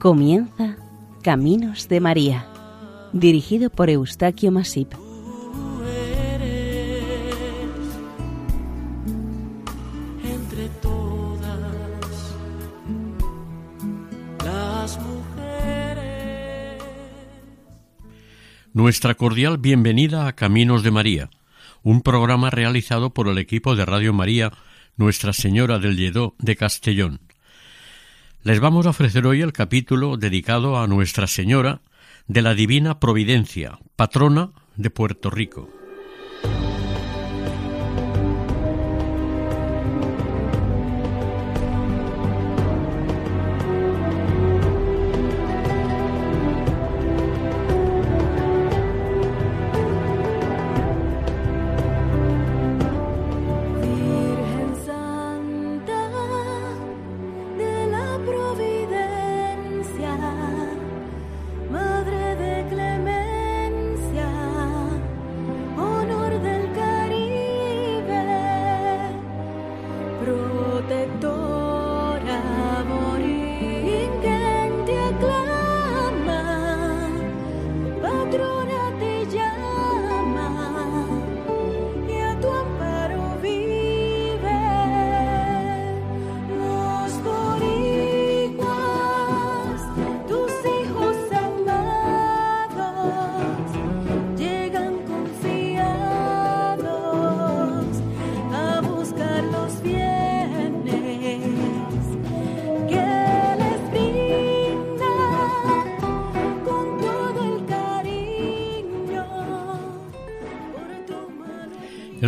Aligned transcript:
Comienza 0.00 0.78
Caminos 1.22 1.86
de 1.90 2.00
María, 2.00 2.46
dirigido 3.12 3.68
por 3.68 3.90
Eustaquio 3.90 4.50
Masip. 4.50 4.94
entre 10.24 10.68
todas 10.80 11.58
las 14.42 14.98
mujeres. 15.00 16.82
Nuestra 18.72 19.14
cordial 19.14 19.58
bienvenida 19.58 20.26
a 20.26 20.34
Caminos 20.34 20.82
de 20.82 20.90
María, 20.92 21.28
un 21.82 22.00
programa 22.00 22.48
realizado 22.48 23.12
por 23.12 23.28
el 23.28 23.36
equipo 23.36 23.76
de 23.76 23.84
Radio 23.84 24.14
María 24.14 24.50
Nuestra 24.96 25.34
Señora 25.34 25.78
del 25.78 25.98
Lledó 25.98 26.36
de 26.38 26.56
Castellón. 26.56 27.29
Les 28.42 28.58
vamos 28.58 28.86
a 28.86 28.90
ofrecer 28.90 29.26
hoy 29.26 29.42
el 29.42 29.52
capítulo 29.52 30.16
dedicado 30.16 30.78
a 30.78 30.86
Nuestra 30.86 31.26
Señora 31.26 31.82
de 32.26 32.40
la 32.40 32.54
Divina 32.54 32.98
Providencia, 32.98 33.78
patrona 33.96 34.52
de 34.76 34.88
Puerto 34.88 35.28
Rico. 35.28 35.79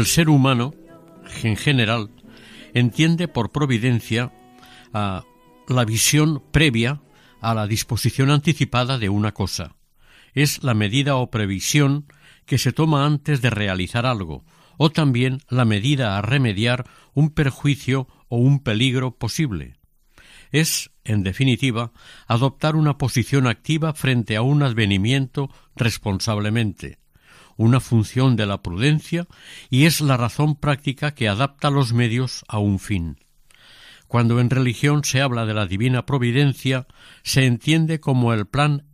El 0.02 0.08
ser 0.08 0.28
humano, 0.28 0.74
en 1.44 1.56
general, 1.56 2.10
entiende 2.74 3.28
por 3.28 3.52
providencia 3.52 4.32
a 4.92 5.22
la 5.68 5.84
visión 5.84 6.42
previa 6.50 7.02
a 7.40 7.54
la 7.54 7.68
disposición 7.68 8.32
anticipada 8.32 8.98
de 8.98 9.08
una 9.10 9.30
cosa. 9.30 9.76
Es 10.34 10.64
la 10.64 10.74
medida 10.74 11.14
o 11.14 11.30
previsión 11.30 12.06
que 12.46 12.58
se 12.58 12.72
toma 12.72 13.06
antes 13.06 13.42
de 13.42 13.50
realizar 13.50 14.04
algo, 14.04 14.44
o 14.76 14.90
también 14.90 15.38
la 15.48 15.64
medida 15.64 16.18
a 16.18 16.20
remediar 16.20 16.84
un 17.14 17.30
perjuicio 17.30 18.08
o 18.26 18.38
un 18.38 18.58
peligro 18.58 19.16
posible. 19.18 19.76
Es, 20.50 20.90
en 21.04 21.22
definitiva, 21.22 21.92
adoptar 22.26 22.74
una 22.74 22.98
posición 22.98 23.46
activa 23.46 23.94
frente 23.94 24.34
a 24.34 24.42
un 24.42 24.64
advenimiento 24.64 25.48
responsablemente, 25.76 26.98
una 27.62 27.80
función 27.80 28.34
de 28.34 28.46
la 28.46 28.60
prudencia 28.60 29.26
y 29.70 29.86
es 29.86 30.00
la 30.00 30.16
razón 30.16 30.56
práctica 30.56 31.14
que 31.14 31.28
adapta 31.28 31.70
los 31.70 31.92
medios 31.92 32.44
a 32.48 32.58
un 32.58 32.80
fin. 32.80 33.18
Cuando 34.08 34.40
en 34.40 34.50
religión 34.50 35.04
se 35.04 35.20
habla 35.22 35.46
de 35.46 35.54
la 35.54 35.66
divina 35.66 36.04
providencia, 36.04 36.86
se 37.22 37.46
entiende 37.46 38.00
como 38.00 38.32
el 38.32 38.46
plan 38.46 38.84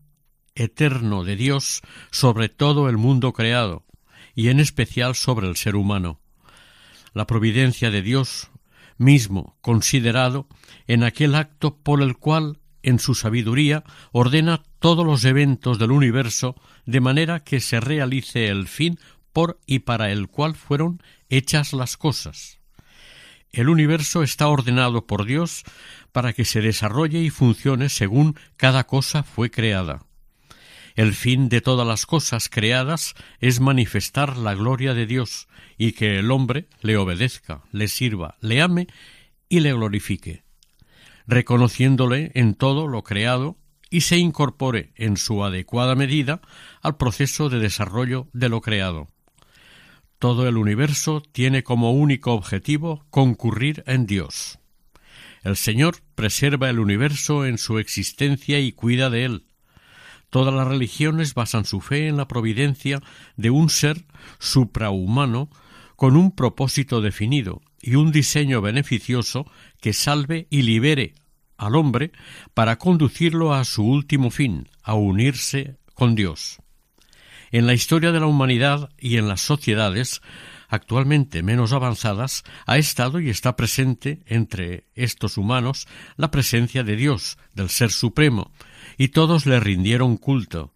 eterno 0.54 1.24
de 1.24 1.36
Dios 1.36 1.80
sobre 2.10 2.48
todo 2.48 2.88
el 2.88 2.98
mundo 2.98 3.32
creado, 3.32 3.84
y 4.34 4.48
en 4.48 4.60
especial 4.60 5.14
sobre 5.14 5.48
el 5.48 5.56
ser 5.56 5.74
humano. 5.74 6.20
La 7.14 7.26
providencia 7.26 7.90
de 7.90 8.02
Dios 8.02 8.50
mismo 8.98 9.56
considerado 9.62 10.46
en 10.86 11.04
aquel 11.04 11.34
acto 11.34 11.78
por 11.78 12.02
el 12.02 12.18
cual 12.18 12.58
en 12.88 12.98
su 12.98 13.14
sabiduría 13.14 13.84
ordena 14.12 14.62
todos 14.78 15.04
los 15.04 15.24
eventos 15.24 15.78
del 15.78 15.90
universo 15.90 16.56
de 16.86 17.00
manera 17.00 17.44
que 17.44 17.60
se 17.60 17.80
realice 17.80 18.48
el 18.48 18.66
fin 18.66 18.98
por 19.32 19.60
y 19.66 19.80
para 19.80 20.10
el 20.10 20.28
cual 20.28 20.54
fueron 20.54 21.02
hechas 21.28 21.74
las 21.74 21.96
cosas. 21.96 22.60
El 23.52 23.68
universo 23.68 24.22
está 24.22 24.48
ordenado 24.48 25.06
por 25.06 25.26
Dios 25.26 25.64
para 26.12 26.32
que 26.32 26.44
se 26.44 26.62
desarrolle 26.62 27.20
y 27.20 27.30
funcione 27.30 27.90
según 27.90 28.36
cada 28.56 28.86
cosa 28.86 29.22
fue 29.22 29.50
creada. 29.50 30.04
El 30.94 31.14
fin 31.14 31.48
de 31.48 31.60
todas 31.60 31.86
las 31.86 32.06
cosas 32.06 32.48
creadas 32.48 33.14
es 33.38 33.60
manifestar 33.60 34.36
la 34.36 34.54
gloria 34.54 34.94
de 34.94 35.06
Dios 35.06 35.46
y 35.76 35.92
que 35.92 36.18
el 36.18 36.30
hombre 36.30 36.68
le 36.80 36.96
obedezca, 36.96 37.62
le 37.70 37.86
sirva, 37.86 38.36
le 38.40 38.62
ame 38.62 38.88
y 39.48 39.60
le 39.60 39.72
glorifique, 39.72 40.42
reconociéndole 41.28 42.32
en 42.34 42.54
todo 42.54 42.88
lo 42.88 43.04
creado 43.04 43.56
y 43.90 44.00
se 44.00 44.16
incorpore 44.18 44.92
en 44.96 45.16
su 45.16 45.44
adecuada 45.44 45.94
medida 45.94 46.40
al 46.82 46.96
proceso 46.96 47.48
de 47.48 47.60
desarrollo 47.60 48.28
de 48.32 48.48
lo 48.48 48.60
creado. 48.60 49.08
Todo 50.18 50.48
el 50.48 50.56
universo 50.56 51.22
tiene 51.30 51.62
como 51.62 51.92
único 51.92 52.32
objetivo 52.32 53.04
concurrir 53.10 53.84
en 53.86 54.06
Dios. 54.06 54.58
El 55.44 55.56
Señor 55.56 55.98
preserva 56.14 56.70
el 56.70 56.80
universo 56.80 57.46
en 57.46 57.58
su 57.58 57.78
existencia 57.78 58.58
y 58.58 58.72
cuida 58.72 59.10
de 59.10 59.24
él. 59.24 59.44
Todas 60.30 60.52
las 60.52 60.66
religiones 60.66 61.34
basan 61.34 61.64
su 61.64 61.80
fe 61.80 62.08
en 62.08 62.16
la 62.16 62.26
providencia 62.26 63.00
de 63.36 63.50
un 63.50 63.70
ser 63.70 64.04
suprahumano 64.38 65.50
con 65.94 66.16
un 66.16 66.32
propósito 66.32 67.00
definido 67.00 67.62
y 67.80 67.94
un 67.94 68.12
diseño 68.12 68.60
beneficioso 68.60 69.50
que 69.80 69.92
salve 69.92 70.46
y 70.50 70.62
libere 70.62 71.14
al 71.56 71.74
hombre 71.76 72.12
para 72.54 72.78
conducirlo 72.78 73.52
a 73.54 73.64
su 73.64 73.84
último 73.84 74.30
fin, 74.30 74.68
a 74.82 74.94
unirse 74.94 75.76
con 75.94 76.14
Dios. 76.14 76.58
En 77.50 77.66
la 77.66 77.74
historia 77.74 78.12
de 78.12 78.20
la 78.20 78.26
humanidad 78.26 78.90
y 78.98 79.16
en 79.16 79.28
las 79.28 79.40
sociedades 79.40 80.20
actualmente 80.68 81.42
menos 81.42 81.72
avanzadas 81.72 82.44
ha 82.66 82.76
estado 82.78 83.20
y 83.20 83.30
está 83.30 83.56
presente 83.56 84.20
entre 84.26 84.84
estos 84.94 85.38
humanos 85.38 85.88
la 86.16 86.30
presencia 86.30 86.84
de 86.84 86.96
Dios, 86.96 87.38
del 87.54 87.70
Ser 87.70 87.90
Supremo, 87.90 88.52
y 88.98 89.08
todos 89.08 89.46
le 89.46 89.60
rindieron 89.60 90.16
culto. 90.18 90.72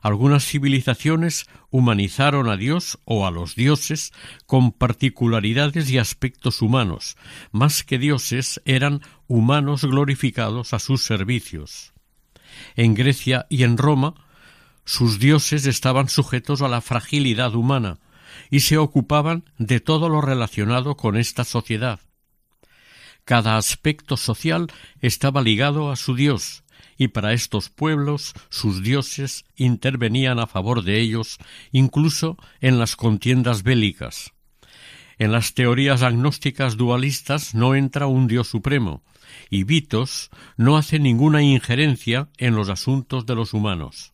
Algunas 0.00 0.44
civilizaciones 0.44 1.46
humanizaron 1.70 2.48
a 2.48 2.56
Dios 2.56 2.98
o 3.04 3.26
a 3.26 3.30
los 3.30 3.54
dioses 3.54 4.12
con 4.46 4.72
particularidades 4.72 5.90
y 5.90 5.98
aspectos 5.98 6.62
humanos, 6.62 7.16
más 7.50 7.82
que 7.84 7.98
dioses 7.98 8.60
eran 8.64 9.02
humanos 9.26 9.84
glorificados 9.84 10.72
a 10.72 10.78
sus 10.78 11.04
servicios. 11.04 11.92
En 12.76 12.94
Grecia 12.94 13.46
y 13.48 13.64
en 13.64 13.76
Roma 13.76 14.14
sus 14.84 15.18
dioses 15.18 15.66
estaban 15.66 16.08
sujetos 16.08 16.62
a 16.62 16.68
la 16.68 16.80
fragilidad 16.80 17.54
humana 17.54 17.98
y 18.50 18.60
se 18.60 18.78
ocupaban 18.78 19.44
de 19.58 19.80
todo 19.80 20.08
lo 20.08 20.22
relacionado 20.22 20.96
con 20.96 21.16
esta 21.16 21.44
sociedad. 21.44 22.00
Cada 23.26 23.58
aspecto 23.58 24.16
social 24.16 24.72
estaba 25.02 25.42
ligado 25.42 25.90
a 25.90 25.96
su 25.96 26.14
dios, 26.14 26.64
y 26.98 27.08
para 27.08 27.32
estos 27.32 27.70
pueblos 27.70 28.34
sus 28.50 28.82
dioses 28.82 29.44
intervenían 29.56 30.40
a 30.40 30.46
favor 30.46 30.82
de 30.82 31.00
ellos 31.00 31.38
incluso 31.72 32.36
en 32.60 32.78
las 32.78 32.96
contiendas 32.96 33.62
bélicas. 33.62 34.32
En 35.18 35.32
las 35.32 35.54
teorías 35.54 36.02
agnósticas 36.02 36.76
dualistas 36.76 37.54
no 37.54 37.74
entra 37.74 38.06
un 38.06 38.26
Dios 38.26 38.48
supremo, 38.48 39.02
y 39.48 39.64
Vitos 39.64 40.30
no 40.56 40.76
hace 40.76 40.98
ninguna 40.98 41.42
injerencia 41.42 42.28
en 42.36 42.54
los 42.54 42.68
asuntos 42.68 43.26
de 43.26 43.34
los 43.34 43.54
humanos. 43.54 44.12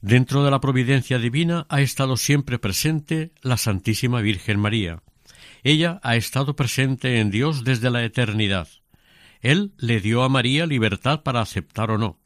Dentro 0.00 0.44
de 0.44 0.50
la 0.50 0.60
providencia 0.60 1.18
divina 1.18 1.66
ha 1.68 1.82
estado 1.82 2.16
siempre 2.16 2.58
presente 2.58 3.32
la 3.42 3.56
Santísima 3.56 4.20
Virgen 4.20 4.58
María, 4.58 5.02
Ella 5.62 6.00
ha 6.02 6.16
estado 6.16 6.56
presente 6.56 7.20
en 7.20 7.30
Dios 7.30 7.64
desde 7.64 7.90
la 7.90 8.02
eternidad. 8.02 8.66
Él 9.40 9.72
le 9.78 10.00
dio 10.00 10.22
a 10.22 10.28
María 10.28 10.66
libertad 10.66 11.22
para 11.22 11.40
aceptar 11.40 11.90
o 11.90 11.98
no. 11.98 12.18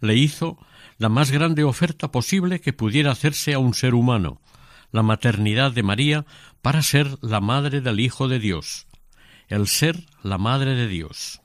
Le 0.00 0.16
hizo 0.16 0.58
la 0.98 1.08
más 1.08 1.30
grande 1.30 1.64
oferta 1.64 2.10
posible 2.10 2.60
que 2.60 2.72
pudiera 2.72 3.10
hacerse 3.10 3.54
a 3.54 3.58
un 3.58 3.74
ser 3.74 3.94
humano, 3.94 4.40
la 4.92 5.02
maternidad 5.02 5.72
de 5.72 5.82
María 5.82 6.26
para 6.62 6.82
ser 6.82 7.18
la 7.22 7.40
madre 7.40 7.80
del 7.80 8.00
Hijo 8.00 8.28
de 8.28 8.38
Dios, 8.38 8.86
el 9.48 9.66
ser 9.66 10.06
la 10.22 10.38
madre 10.38 10.74
de 10.74 10.88
Dios. 10.88 11.40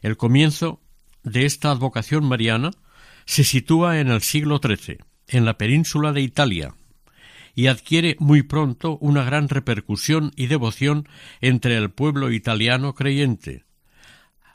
El 0.00 0.16
comienzo 0.16 0.80
de 1.22 1.44
esta 1.44 1.70
advocación 1.70 2.24
mariana 2.24 2.70
se 3.24 3.44
sitúa 3.44 4.00
en 4.00 4.08
el 4.08 4.22
siglo 4.22 4.60
XIII, 4.62 4.98
en 5.28 5.44
la 5.44 5.56
península 5.58 6.12
de 6.12 6.22
Italia, 6.22 6.74
y 7.54 7.66
adquiere 7.66 8.16
muy 8.18 8.42
pronto 8.42 8.98
una 8.98 9.24
gran 9.24 9.48
repercusión 9.48 10.32
y 10.36 10.46
devoción 10.46 11.08
entre 11.40 11.76
el 11.76 11.90
pueblo 11.90 12.32
italiano 12.32 12.94
creyente. 12.94 13.64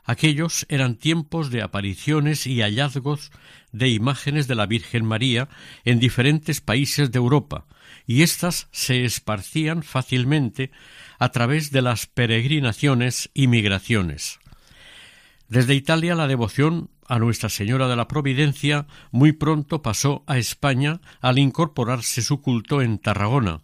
Aquellos 0.08 0.64
eran 0.70 0.96
tiempos 0.96 1.50
de 1.50 1.60
apariciones 1.60 2.46
y 2.46 2.62
hallazgos 2.62 3.30
de 3.72 3.90
imágenes 3.90 4.48
de 4.48 4.54
la 4.54 4.64
Virgen 4.64 5.04
María 5.04 5.50
en 5.84 6.00
diferentes 6.00 6.62
países 6.62 7.12
de 7.12 7.18
Europa, 7.18 7.66
y 8.06 8.22
éstas 8.22 8.68
se 8.72 9.04
esparcían 9.04 9.82
fácilmente 9.82 10.70
a 11.18 11.28
través 11.28 11.72
de 11.72 11.82
las 11.82 12.06
peregrinaciones 12.06 13.28
y 13.34 13.48
migraciones. 13.48 14.38
Desde 15.46 15.74
Italia 15.74 16.14
la 16.14 16.26
devoción 16.26 16.88
a 17.06 17.18
Nuestra 17.18 17.50
Señora 17.50 17.86
de 17.86 17.96
la 17.96 18.08
Providencia 18.08 18.86
muy 19.10 19.32
pronto 19.32 19.82
pasó 19.82 20.24
a 20.26 20.38
España 20.38 21.02
al 21.20 21.38
incorporarse 21.38 22.22
su 22.22 22.40
culto 22.40 22.80
en 22.80 22.98
Tarragona. 22.98 23.60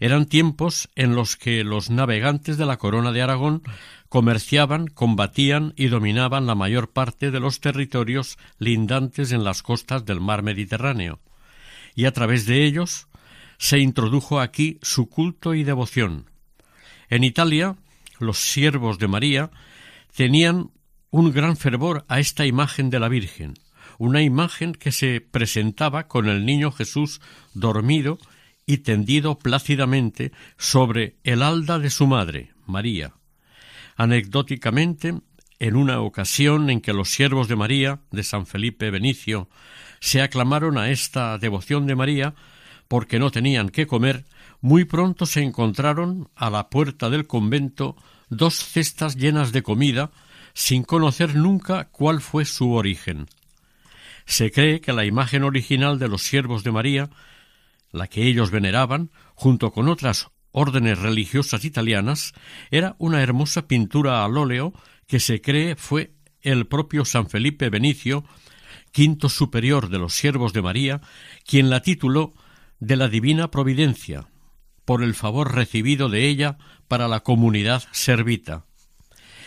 Eran 0.00 0.26
tiempos 0.26 0.90
en 0.94 1.14
los 1.14 1.36
que 1.36 1.64
los 1.64 1.90
navegantes 1.90 2.56
de 2.56 2.66
la 2.66 2.76
Corona 2.76 3.12
de 3.12 3.22
Aragón 3.22 3.62
comerciaban, 4.08 4.86
combatían 4.86 5.72
y 5.76 5.88
dominaban 5.88 6.46
la 6.46 6.54
mayor 6.54 6.92
parte 6.92 7.30
de 7.30 7.40
los 7.40 7.60
territorios 7.60 8.38
lindantes 8.58 9.32
en 9.32 9.44
las 9.44 9.62
costas 9.62 10.04
del 10.04 10.20
mar 10.20 10.42
Mediterráneo, 10.42 11.20
y 11.94 12.04
a 12.04 12.12
través 12.12 12.46
de 12.46 12.64
ellos 12.64 13.08
se 13.58 13.78
introdujo 13.78 14.40
aquí 14.40 14.78
su 14.82 15.08
culto 15.08 15.54
y 15.54 15.64
devoción. 15.64 16.30
En 17.08 17.24
Italia, 17.24 17.76
los 18.18 18.38
siervos 18.38 18.98
de 18.98 19.08
María 19.08 19.50
tenían 20.14 20.70
un 21.10 21.32
gran 21.32 21.56
fervor 21.56 22.04
a 22.08 22.20
esta 22.20 22.46
imagen 22.46 22.90
de 22.90 23.00
la 23.00 23.08
Virgen, 23.08 23.54
una 23.98 24.22
imagen 24.22 24.72
que 24.72 24.92
se 24.92 25.20
presentaba 25.20 26.08
con 26.08 26.28
el 26.28 26.44
niño 26.44 26.72
Jesús 26.72 27.20
dormido 27.52 28.18
y 28.66 28.78
tendido 28.78 29.38
plácidamente 29.38 30.32
sobre 30.56 31.16
el 31.24 31.42
alda 31.42 31.78
de 31.78 31.90
su 31.90 32.06
madre, 32.06 32.52
María. 32.66 33.14
Anecdóticamente, 33.96 35.14
en 35.58 35.76
una 35.76 36.00
ocasión 36.00 36.70
en 36.70 36.80
que 36.80 36.92
los 36.92 37.10
siervos 37.10 37.48
de 37.48 37.56
María 37.56 38.00
de 38.10 38.22
San 38.22 38.46
Felipe 38.46 38.90
Benicio 38.90 39.48
se 40.00 40.20
aclamaron 40.20 40.78
a 40.78 40.90
esta 40.90 41.38
devoción 41.38 41.86
de 41.86 41.94
María 41.94 42.34
porque 42.88 43.18
no 43.18 43.30
tenían 43.30 43.70
qué 43.70 43.86
comer, 43.86 44.24
muy 44.60 44.84
pronto 44.84 45.26
se 45.26 45.42
encontraron 45.42 46.28
a 46.34 46.50
la 46.50 46.68
puerta 46.68 47.10
del 47.10 47.26
convento 47.26 47.96
dos 48.28 48.54
cestas 48.54 49.16
llenas 49.16 49.52
de 49.52 49.62
comida 49.62 50.10
sin 50.54 50.84
conocer 50.84 51.34
nunca 51.34 51.88
cuál 51.90 52.20
fue 52.20 52.44
su 52.44 52.72
origen. 52.72 53.26
Se 54.26 54.50
cree 54.50 54.80
que 54.80 54.92
la 54.92 55.04
imagen 55.04 55.42
original 55.42 55.98
de 55.98 56.08
los 56.08 56.22
siervos 56.22 56.64
de 56.64 56.72
María, 56.72 57.10
la 57.94 58.08
que 58.08 58.26
ellos 58.26 58.50
veneraban, 58.50 59.10
junto 59.34 59.70
con 59.70 59.88
otras 59.88 60.28
órdenes 60.50 60.98
religiosas 60.98 61.64
italianas, 61.64 62.32
era 62.72 62.96
una 62.98 63.22
hermosa 63.22 63.68
pintura 63.68 64.24
al 64.24 64.36
óleo 64.36 64.72
que 65.06 65.20
se 65.20 65.40
cree 65.40 65.76
fue 65.76 66.12
el 66.42 66.66
propio 66.66 67.04
San 67.04 67.30
Felipe 67.30 67.70
Benicio, 67.70 68.24
quinto 68.90 69.28
superior 69.28 69.88
de 69.90 69.98
los 69.98 70.12
siervos 70.12 70.52
de 70.52 70.62
María, 70.62 71.00
quien 71.46 71.70
la 71.70 71.82
tituló 71.82 72.34
de 72.80 72.96
la 72.96 73.08
Divina 73.08 73.50
Providencia, 73.50 74.26
por 74.84 75.02
el 75.02 75.14
favor 75.14 75.54
recibido 75.54 76.08
de 76.08 76.28
ella 76.28 76.58
para 76.88 77.06
la 77.06 77.20
comunidad 77.20 77.84
servita. 77.92 78.66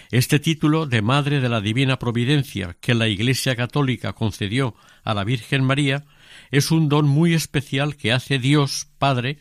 Este 0.09 0.39
título 0.39 0.85
de 0.85 1.01
Madre 1.01 1.41
de 1.41 1.49
la 1.49 1.59
Divina 1.59 1.99
Providencia 1.99 2.77
que 2.79 2.95
la 2.95 3.09
Iglesia 3.09 3.57
Católica 3.57 4.13
concedió 4.13 4.73
a 5.03 5.13
la 5.13 5.25
Virgen 5.25 5.65
María 5.65 6.05
es 6.51 6.71
un 6.71 6.89
don 6.89 7.07
muy 7.07 7.33
especial 7.33 7.95
que 7.95 8.11
hace 8.11 8.39
Dios 8.39 8.87
Padre 8.97 9.39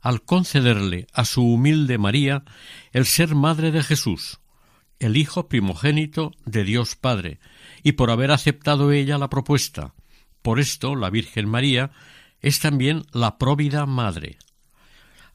al 0.00 0.22
concederle 0.22 1.06
a 1.12 1.24
su 1.24 1.42
humilde 1.42 1.98
María 1.98 2.44
el 2.92 3.06
ser 3.06 3.34
Madre 3.34 3.72
de 3.72 3.82
Jesús, 3.82 4.38
el 5.00 5.16
Hijo 5.16 5.48
primogénito 5.48 6.32
de 6.44 6.64
Dios 6.64 6.96
Padre, 6.96 7.40
y 7.82 7.92
por 7.92 8.10
haber 8.10 8.30
aceptado 8.30 8.92
ella 8.92 9.18
la 9.18 9.28
propuesta. 9.28 9.94
Por 10.42 10.60
esto 10.60 10.94
la 10.94 11.10
Virgen 11.10 11.48
María 11.48 11.90
es 12.40 12.60
también 12.60 13.04
la 13.12 13.38
próvida 13.38 13.86
Madre. 13.86 14.38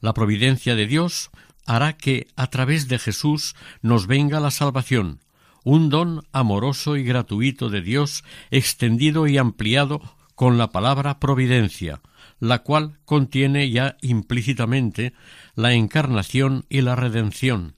La 0.00 0.14
providencia 0.14 0.74
de 0.74 0.86
Dios 0.86 1.30
hará 1.66 1.96
que 1.96 2.28
a 2.34 2.48
través 2.48 2.88
de 2.88 2.98
Jesús 2.98 3.54
nos 3.82 4.06
venga 4.06 4.40
la 4.40 4.50
salvación, 4.50 5.20
un 5.64 5.90
don 5.90 6.26
amoroso 6.32 6.96
y 6.96 7.04
gratuito 7.04 7.68
de 7.68 7.82
Dios 7.82 8.24
extendido 8.50 9.26
y 9.28 9.38
ampliado 9.38 10.00
con 10.42 10.58
la 10.58 10.72
palabra 10.72 11.20
providencia, 11.20 12.00
la 12.40 12.64
cual 12.64 12.98
contiene 13.04 13.70
ya 13.70 13.96
implícitamente 14.00 15.12
la 15.54 15.72
encarnación 15.72 16.66
y 16.68 16.80
la 16.80 16.96
redención. 16.96 17.76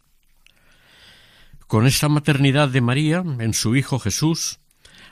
Con 1.66 1.87
esta 1.87 2.08
maternidad 2.08 2.70
de 2.70 2.81
María 2.81 3.22
en 3.38 3.52
su 3.52 3.76
Hijo 3.76 3.99
Jesús, 3.99 4.61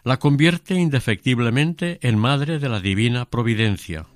la 0.03 0.19
convierte 0.19 0.77
indefectiblemente 0.77 1.99
en 2.01 2.17
Madre 2.17 2.59
de 2.59 2.71
la 2.71 2.81
Divina 2.81 3.27
Providencia. 3.27 4.07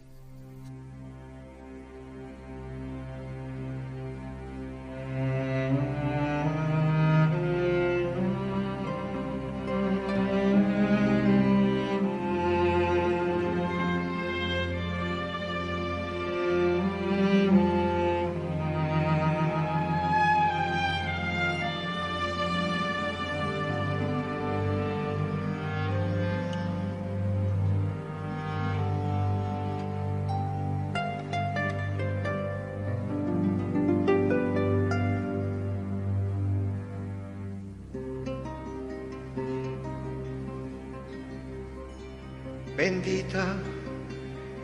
Bendita 42.76 43.56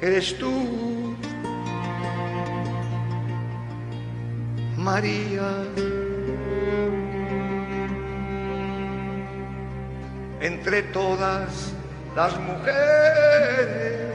eres 0.03 0.37
tú, 0.39 1.17
María. 4.77 5.65
Entre 10.43 10.83
todas 10.93 11.73
las 12.15 12.39
mujeres, 12.39 14.13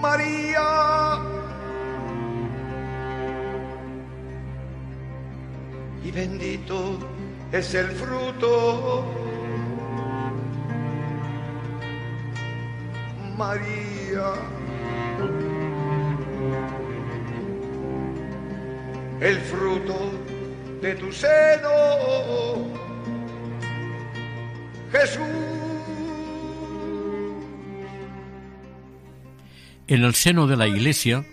María. 0.00 1.20
Y 6.02 6.10
bendito 6.10 6.98
es 7.52 7.74
el 7.74 7.86
fruto 7.92 9.15
María. 13.36 14.32
El 19.20 19.38
fruto 19.40 20.10
de 20.80 20.94
tu 20.94 21.12
seno, 21.12 21.70
Jesús. 24.90 25.20
En 29.88 30.02
el 30.02 30.14
seno 30.14 30.46
de 30.46 30.56
la 30.56 30.66
Iglesia, 30.66 31.24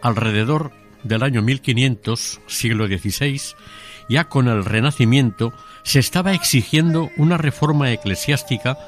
alrededor 0.00 0.72
del 1.02 1.22
año 1.22 1.42
1500, 1.42 2.40
siglo 2.46 2.86
XVI, 2.86 3.40
ya 4.08 4.28
con 4.28 4.48
el 4.48 4.64
Renacimiento, 4.64 5.52
se 5.82 5.98
estaba 5.98 6.32
exigiendo 6.34 7.10
una 7.16 7.36
reforma 7.36 7.90
eclesiástica 7.90 8.78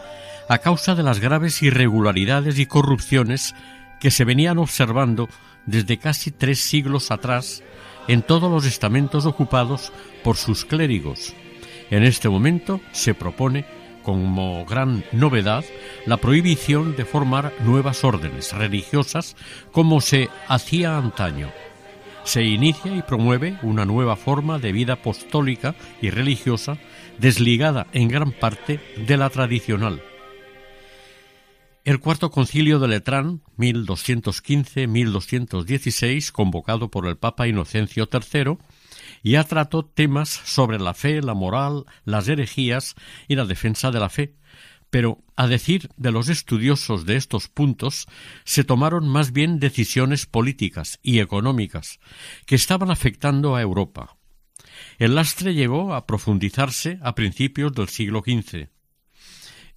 a 0.48 0.58
causa 0.58 0.94
de 0.94 1.02
las 1.02 1.20
graves 1.20 1.62
irregularidades 1.62 2.58
y 2.58 2.66
corrupciones 2.66 3.54
que 4.00 4.10
se 4.10 4.24
venían 4.24 4.58
observando 4.58 5.28
desde 5.66 5.98
casi 5.98 6.30
tres 6.30 6.60
siglos 6.60 7.10
atrás 7.10 7.62
en 8.08 8.22
todos 8.22 8.50
los 8.50 8.66
estamentos 8.66 9.26
ocupados 9.26 9.92
por 10.22 10.36
sus 10.36 10.64
clérigos. 10.64 11.34
En 11.90 12.02
este 12.02 12.28
momento 12.28 12.80
se 12.92 13.14
propone 13.14 13.64
como 14.02 14.66
gran 14.66 15.04
novedad 15.12 15.64
la 16.04 16.18
prohibición 16.18 16.94
de 16.96 17.06
formar 17.06 17.52
nuevas 17.64 18.04
órdenes 18.04 18.52
religiosas 18.52 19.36
como 19.72 20.00
se 20.00 20.28
hacía 20.48 20.98
antaño. 20.98 21.50
Se 22.24 22.42
inicia 22.42 22.94
y 22.94 23.02
promueve 23.02 23.58
una 23.62 23.84
nueva 23.84 24.16
forma 24.16 24.58
de 24.58 24.72
vida 24.72 24.94
apostólica 24.94 25.74
y 26.00 26.10
religiosa 26.10 26.78
desligada 27.18 27.86
en 27.92 28.08
gran 28.08 28.32
parte 28.32 28.80
de 29.06 29.16
la 29.16 29.30
tradicional. 29.30 30.02
El 31.84 32.00
cuarto 32.00 32.30
concilio 32.30 32.78
de 32.78 32.88
Letrán, 32.88 33.42
1215-1216, 33.58 36.32
convocado 36.32 36.90
por 36.90 37.06
el 37.06 37.18
Papa 37.18 37.46
Inocencio 37.46 38.08
III, 38.10 38.56
ya 39.22 39.44
trató 39.44 39.84
temas 39.84 40.30
sobre 40.30 40.78
la 40.78 40.94
fe, 40.94 41.20
la 41.20 41.34
moral, 41.34 41.84
las 42.06 42.26
herejías 42.28 42.94
y 43.28 43.36
la 43.36 43.44
defensa 43.44 43.90
de 43.90 44.00
la 44.00 44.08
fe, 44.08 44.34
pero, 44.88 45.22
a 45.36 45.46
decir 45.46 45.90
de 45.98 46.10
los 46.10 46.30
estudiosos 46.30 47.04
de 47.04 47.16
estos 47.16 47.48
puntos, 47.48 48.06
se 48.44 48.64
tomaron 48.64 49.06
más 49.06 49.32
bien 49.32 49.60
decisiones 49.60 50.24
políticas 50.24 50.98
y 51.02 51.18
económicas 51.18 52.00
que 52.46 52.54
estaban 52.54 52.90
afectando 52.90 53.56
a 53.56 53.60
Europa. 53.60 54.16
El 54.98 55.16
lastre 55.16 55.52
llegó 55.52 55.94
a 55.94 56.06
profundizarse 56.06 56.98
a 57.02 57.14
principios 57.14 57.74
del 57.74 57.90
siglo 57.90 58.22
XV. 58.24 58.70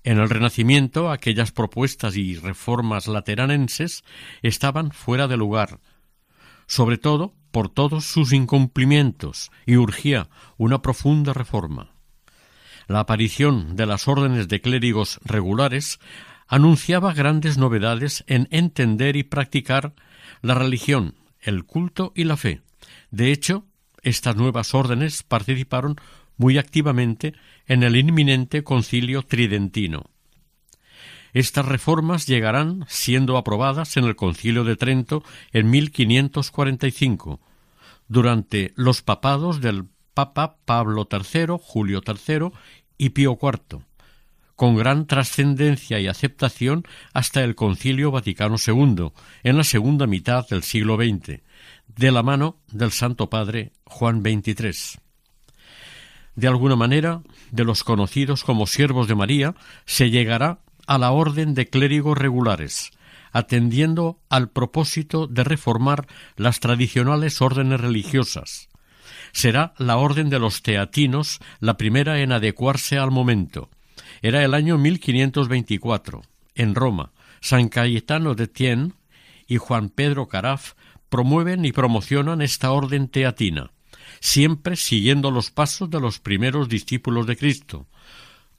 En 0.08 0.20
el 0.20 0.30
Renacimiento, 0.30 1.12
aquellas 1.12 1.52
propuestas 1.52 2.16
y 2.16 2.38
reformas 2.38 3.08
lateranenses 3.08 4.06
estaban 4.42 4.92
fuera 4.92 5.28
de 5.28 5.36
lugar, 5.36 5.82
sobre 6.66 6.98
todo 6.98 7.34
por 7.52 7.68
todos 7.68 8.06
sus 8.06 8.32
incumplimientos, 8.32 9.52
y 9.66 9.76
urgía 9.76 10.30
una 10.56 10.82
profunda 10.82 11.34
reforma. 11.34 11.90
La 12.88 13.02
aparición 13.02 13.76
de 13.76 13.86
las 13.86 14.08
órdenes 14.08 14.48
de 14.48 14.62
clérigos 14.62 15.20
regulares 15.26 16.00
anunciaba 16.48 17.14
grandes 17.14 17.58
novedades 17.58 18.24
en 18.28 18.48
entender 18.50 19.18
y 19.18 19.24
practicar 19.24 19.94
la 20.42 20.54
religión, 20.54 21.16
el 21.42 21.66
culto 21.66 22.14
y 22.16 22.24
la 22.24 22.38
fe. 22.38 22.62
De 23.12 23.34
hecho, 23.34 23.66
estas 24.04 24.38
nuevas 24.38 24.74
órdenes 24.74 25.24
participaron 25.24 25.98
muy 26.38 26.58
activamente 26.58 27.34
en 27.68 27.84
el 27.84 27.96
inminente 27.96 28.64
concilio 28.64 29.24
tridentino. 29.24 30.10
Estas 31.34 31.66
reformas 31.66 32.26
llegarán 32.26 32.86
siendo 32.88 33.38
aprobadas 33.38 33.98
en 33.98 34.06
el 34.06 34.16
concilio 34.16 34.64
de 34.64 34.76
Trento 34.76 35.24
en 35.52 35.70
1545, 35.70 37.40
durante 38.08 38.74
los 38.76 39.02
papados 39.02 39.62
del 39.62 39.86
Papa 40.14 40.58
Pablo 40.66 41.08
III, 41.12 41.58
Julio 41.62 42.02
III 42.06 42.52
y 42.98 43.10
Pío 43.10 43.38
IV, 43.40 43.82
con 44.56 44.76
gran 44.76 45.06
trascendencia 45.06 46.00
y 46.00 46.08
aceptación 46.08 46.86
hasta 47.14 47.44
el 47.44 47.54
Concilio 47.54 48.10
Vaticano 48.10 48.56
II, 48.66 49.12
en 49.44 49.58
la 49.58 49.64
segunda 49.64 50.08
mitad 50.08 50.48
del 50.48 50.64
siglo 50.64 50.96
XX, 50.96 51.42
de 51.88 52.12
la 52.12 52.24
mano 52.24 52.58
del 52.72 52.92
Santo 52.92 53.30
Padre 53.30 53.74
Juan 53.86 54.22
XXIII. 54.22 55.07
De 56.38 56.48
alguna 56.48 56.76
manera, 56.76 57.24
de 57.50 57.66
los 57.66 57.84
conocidos 57.84 58.44
como 58.44 58.68
siervos 58.68 59.08
de 59.08 59.16
María, 59.16 59.56
se 59.86 60.12
llegará 60.12 60.60
a 60.86 61.00
la 61.00 61.12
orden 61.12 61.56
de 61.56 61.68
clérigos 61.68 62.16
regulares, 62.16 62.92
atendiendo 63.32 64.20
al 64.30 64.52
propósito 64.52 65.26
de 65.26 65.44
reformar 65.44 66.06
las 66.36 66.60
tradicionales 66.60 67.42
órdenes 67.42 67.82
religiosas. 67.82 68.70
Será 69.32 69.74
la 69.80 69.98
orden 69.98 70.30
de 70.30 70.38
los 70.38 70.62
teatinos 70.62 71.40
la 71.60 71.76
primera 71.76 72.20
en 72.22 72.32
adecuarse 72.32 73.00
al 73.00 73.10
momento. 73.10 73.72
Era 74.22 74.46
el 74.46 74.54
año 74.54 74.78
1524. 74.78 76.22
En 76.54 76.76
Roma, 76.76 77.14
San 77.42 77.68
Cayetano 77.68 78.36
de 78.36 78.48
Tien 78.48 78.94
y 79.48 79.58
Juan 79.58 79.90
Pedro 79.90 80.28
Caraf 80.28 80.74
promueven 81.10 81.66
y 81.66 81.72
promocionan 81.72 82.44
esta 82.44 82.70
orden 82.70 83.08
teatina, 83.08 83.72
siempre 84.20 84.76
siguiendo 84.76 85.32
los 85.32 85.52
pasos 85.52 85.90
de 85.90 86.00
los 86.00 86.20
primeros 86.20 86.70
discípulos 86.70 87.28
de 87.28 87.38
Cristo, 87.38 87.88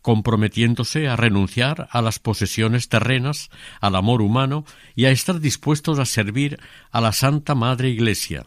comprometiéndose 0.02 1.08
a 1.08 1.16
renunciar 1.16 1.88
a 1.90 2.00
las 2.02 2.18
posesiones 2.18 2.88
terrenas, 2.88 3.50
al 3.80 3.96
amor 3.96 4.22
humano 4.22 4.64
y 4.94 5.06
a 5.06 5.10
estar 5.10 5.40
dispuestos 5.40 5.98
a 5.98 6.06
servir 6.06 6.58
a 6.90 7.00
la 7.00 7.12
Santa 7.12 7.54
Madre 7.54 7.90
Iglesia. 7.90 8.46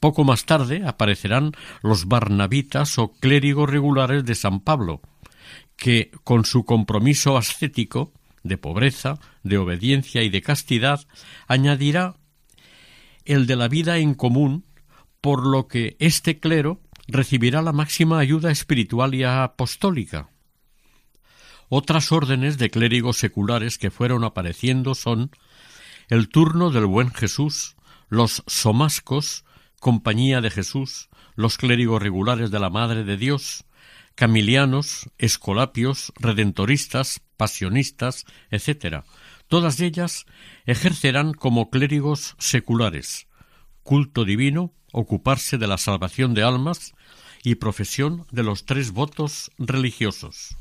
Poco 0.00 0.24
más 0.24 0.44
tarde 0.44 0.82
aparecerán 0.86 1.52
los 1.82 2.06
barnabitas 2.06 2.98
o 2.98 3.12
clérigos 3.12 3.70
regulares 3.70 4.24
de 4.24 4.34
San 4.34 4.60
Pablo, 4.60 5.00
que, 5.76 6.10
con 6.24 6.44
su 6.44 6.64
compromiso 6.64 7.36
ascético, 7.36 8.12
de 8.42 8.58
pobreza, 8.58 9.18
de 9.42 9.56
obediencia 9.56 10.22
y 10.22 10.28
de 10.28 10.42
castidad, 10.42 11.06
añadirá 11.48 12.16
el 13.24 13.46
de 13.46 13.56
la 13.56 13.68
vida 13.68 13.96
en 13.98 14.14
común, 14.14 14.66
por 15.24 15.46
lo 15.46 15.68
que 15.68 15.96
este 16.00 16.38
clero 16.38 16.82
recibirá 17.08 17.62
la 17.62 17.72
máxima 17.72 18.18
ayuda 18.18 18.50
espiritual 18.50 19.14
y 19.14 19.24
apostólica. 19.24 20.28
Otras 21.70 22.12
órdenes 22.12 22.58
de 22.58 22.68
clérigos 22.68 23.16
seculares 23.16 23.78
que 23.78 23.90
fueron 23.90 24.22
apareciendo 24.22 24.94
son 24.94 25.30
el 26.10 26.28
turno 26.28 26.70
del 26.70 26.84
buen 26.84 27.10
Jesús, 27.10 27.74
los 28.10 28.42
somascos, 28.46 29.46
compañía 29.80 30.42
de 30.42 30.50
Jesús, 30.50 31.08
los 31.36 31.56
clérigos 31.56 32.02
regulares 32.02 32.50
de 32.50 32.60
la 32.60 32.68
Madre 32.68 33.02
de 33.02 33.16
Dios, 33.16 33.64
camilianos, 34.16 35.08
escolapios, 35.16 36.12
redentoristas, 36.16 37.22
pasionistas, 37.38 38.26
etc. 38.50 39.04
Todas 39.48 39.80
ellas 39.80 40.26
ejercerán 40.66 41.32
como 41.32 41.70
clérigos 41.70 42.36
seculares, 42.38 43.26
culto 43.84 44.24
divino, 44.24 44.72
ocuparse 44.92 45.58
de 45.58 45.68
la 45.68 45.78
salvación 45.78 46.34
de 46.34 46.42
almas 46.42 46.94
y 47.44 47.56
profesión 47.56 48.26
de 48.32 48.42
los 48.42 48.64
tres 48.64 48.90
votos 48.90 49.52
religiosos. 49.58 50.56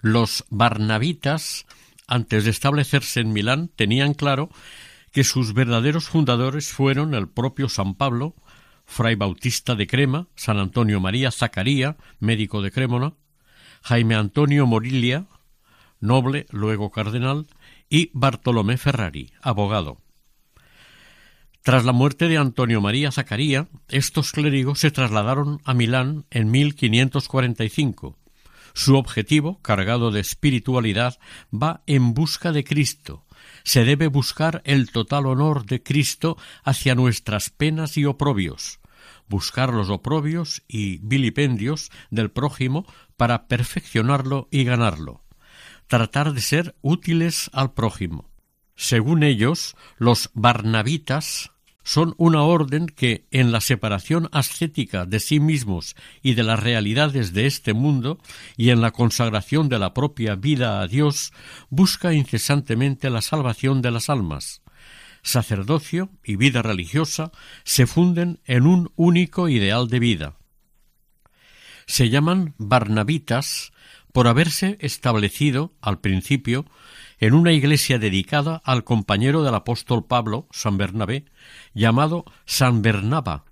Los 0.00 0.44
barnabitas, 0.48 1.66
antes 2.06 2.44
de 2.44 2.50
establecerse 2.50 3.20
en 3.20 3.32
Milán, 3.32 3.68
tenían 3.68 4.14
claro 4.14 4.48
que 5.12 5.24
sus 5.24 5.52
verdaderos 5.52 6.08
fundadores 6.08 6.72
fueron 6.72 7.14
el 7.14 7.28
propio 7.28 7.68
San 7.68 7.94
Pablo, 7.94 8.34
Fray 8.86 9.14
Bautista 9.14 9.74
de 9.74 9.86
Crema, 9.86 10.28
San 10.36 10.58
Antonio 10.58 11.00
María 11.00 11.30
Zacaría, 11.30 11.96
médico 12.18 12.62
de 12.62 12.70
Crémona, 12.70 13.14
Jaime 13.82 14.14
Antonio 14.14 14.66
Morilia, 14.66 15.26
noble, 16.00 16.46
luego 16.50 16.90
cardenal, 16.90 17.46
y 17.88 18.10
Bartolomé 18.14 18.78
Ferrari, 18.78 19.32
abogado. 19.42 19.98
Tras 21.62 21.84
la 21.84 21.92
muerte 21.92 22.26
de 22.26 22.38
Antonio 22.38 22.80
María 22.80 23.12
Zacaría, 23.12 23.68
estos 23.88 24.32
clérigos 24.32 24.80
se 24.80 24.90
trasladaron 24.90 25.60
a 25.64 25.74
Milán 25.74 26.26
en 26.30 26.50
1545. 26.50 28.18
Su 28.74 28.96
objetivo, 28.96 29.60
cargado 29.62 30.10
de 30.10 30.18
espiritualidad, 30.18 31.20
va 31.54 31.82
en 31.86 32.14
busca 32.14 32.50
de 32.50 32.64
Cristo. 32.64 33.24
Se 33.62 33.84
debe 33.84 34.08
buscar 34.08 34.60
el 34.64 34.90
total 34.90 35.26
honor 35.26 35.64
de 35.64 35.84
Cristo 35.84 36.36
hacia 36.64 36.96
nuestras 36.96 37.50
penas 37.50 37.96
y 37.96 38.06
oprobios, 38.06 38.80
buscar 39.28 39.72
los 39.72 39.88
oprobios 39.88 40.64
y 40.66 40.98
vilipendios 40.98 41.92
del 42.10 42.32
prójimo 42.32 42.86
para 43.16 43.46
perfeccionarlo 43.46 44.48
y 44.50 44.64
ganarlo, 44.64 45.22
tratar 45.86 46.32
de 46.32 46.40
ser 46.40 46.74
útiles 46.82 47.50
al 47.52 47.72
prójimo. 47.72 48.32
Según 48.74 49.22
ellos, 49.22 49.76
los 49.96 50.30
barnabitas 50.34 51.51
son 51.84 52.14
una 52.16 52.42
orden 52.42 52.86
que, 52.86 53.26
en 53.30 53.52
la 53.52 53.60
separación 53.60 54.28
ascética 54.32 55.04
de 55.04 55.20
sí 55.20 55.40
mismos 55.40 55.96
y 56.22 56.34
de 56.34 56.42
las 56.42 56.60
realidades 56.60 57.32
de 57.32 57.46
este 57.46 57.72
mundo, 57.72 58.18
y 58.56 58.70
en 58.70 58.80
la 58.80 58.92
consagración 58.92 59.68
de 59.68 59.78
la 59.78 59.94
propia 59.94 60.34
vida 60.36 60.80
a 60.80 60.86
Dios, 60.86 61.32
busca 61.70 62.12
incesantemente 62.12 63.10
la 63.10 63.22
salvación 63.22 63.82
de 63.82 63.90
las 63.90 64.08
almas. 64.08 64.62
Sacerdocio 65.22 66.10
y 66.24 66.36
vida 66.36 66.62
religiosa 66.62 67.30
se 67.64 67.86
funden 67.86 68.40
en 68.44 68.66
un 68.66 68.90
único 68.96 69.48
ideal 69.48 69.88
de 69.88 69.98
vida. 70.00 70.36
Se 71.86 72.10
llaman 72.10 72.54
barnabitas 72.58 73.71
por 74.12 74.28
haberse 74.28 74.76
establecido, 74.80 75.72
al 75.80 76.00
principio, 76.00 76.66
en 77.18 77.34
una 77.34 77.52
iglesia 77.52 77.98
dedicada 77.98 78.60
al 78.64 78.84
compañero 78.84 79.42
del 79.42 79.54
apóstol 79.54 80.06
Pablo, 80.06 80.48
San 80.50 80.76
Bernabé, 80.76 81.24
llamado 81.72 82.24
San 82.44 82.82
Bernaba. 82.82 83.44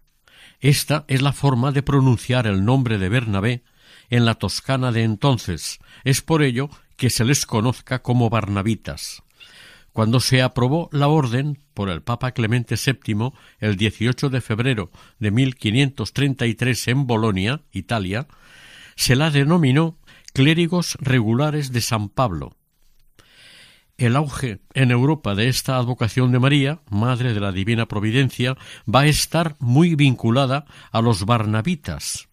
Esta 0.60 1.04
es 1.08 1.22
la 1.22 1.32
forma 1.32 1.72
de 1.72 1.82
pronunciar 1.82 2.46
el 2.46 2.64
nombre 2.64 2.98
de 2.98 3.08
Bernabé 3.08 3.64
en 4.10 4.26
la 4.26 4.34
Toscana 4.34 4.92
de 4.92 5.04
entonces. 5.04 5.78
Es 6.04 6.20
por 6.20 6.42
ello 6.42 6.68
que 6.96 7.08
se 7.08 7.24
les 7.24 7.46
conozca 7.46 8.02
como 8.02 8.28
barnabitas. 8.28 9.22
cuando 9.92 10.20
se 10.20 10.40
aprobó 10.40 10.88
la 10.92 11.08
orden 11.08 11.58
por 11.74 11.90
el 11.90 12.00
Papa 12.00 12.30
Clemente 12.30 12.76
VII 12.76 13.32
el 13.58 13.76
18 13.76 14.30
de 14.30 14.40
febrero 14.40 14.90
de 15.18 15.32
1533 15.32 16.88
en 16.88 17.06
Bolonia, 17.08 17.62
Italia, 17.72 18.28
se 18.94 19.16
la 19.16 19.30
denominó 19.30 19.98
clérigos 20.32 20.96
regulares 21.00 21.72
de 21.72 21.80
San 21.80 22.08
Pablo. 22.08 22.56
El 23.96 24.16
auge 24.16 24.60
en 24.72 24.90
Europa 24.90 25.34
de 25.34 25.48
esta 25.48 25.76
advocación 25.76 26.32
de 26.32 26.38
María, 26.38 26.80
Madre 26.88 27.34
de 27.34 27.40
la 27.40 27.52
Divina 27.52 27.86
Providencia, 27.86 28.56
va 28.92 29.00
a 29.00 29.06
estar 29.06 29.56
muy 29.58 29.94
vinculada 29.94 30.64
a 30.90 31.02
los 31.02 31.26
barnabitas. 31.26 32.28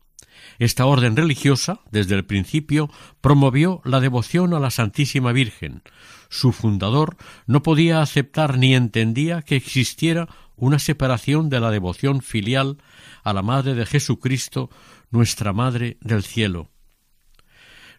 Esta 0.59 0.85
orden 0.85 1.17
religiosa, 1.17 1.81
desde 1.91 2.15
el 2.15 2.25
principio, 2.25 2.89
promovió 3.19 3.81
la 3.83 3.99
devoción 3.99 4.53
a 4.53 4.59
la 4.59 4.71
Santísima 4.71 5.33
Virgen. 5.33 5.83
Su 6.29 6.51
fundador 6.51 7.17
no 7.45 7.63
podía 7.63 8.01
aceptar 8.01 8.57
ni 8.57 8.73
entendía 8.73 9.41
que 9.41 9.57
existiera 9.57 10.29
una 10.55 10.79
separación 10.79 11.49
de 11.49 11.59
la 11.59 11.69
devoción 11.69 12.21
filial 12.21 12.77
a 13.23 13.33
la 13.33 13.41
Madre 13.41 13.75
de 13.75 13.85
Jesucristo, 13.85 14.69
nuestra 15.11 15.53
Madre 15.53 15.97
del 16.01 16.23
Cielo. 16.23 16.69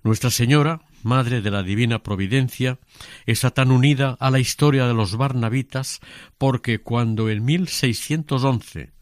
Nuestra 0.03 0.31
Señora, 0.31 0.81
Madre 1.03 1.41
de 1.41 1.51
la 1.51 1.63
Divina 1.63 2.03
Providencia, 2.03 2.79
está 3.27 3.51
tan 3.51 3.71
unida 3.71 4.17
a 4.21 4.31
la 4.31 4.39
historia 4.39 4.87
de 4.87 4.95
los 4.95 5.17
barnabitas 5.17 6.01
porque 6.39 6.81
cuando 6.81 7.31
en 7.31 7.45
1611 7.45 8.93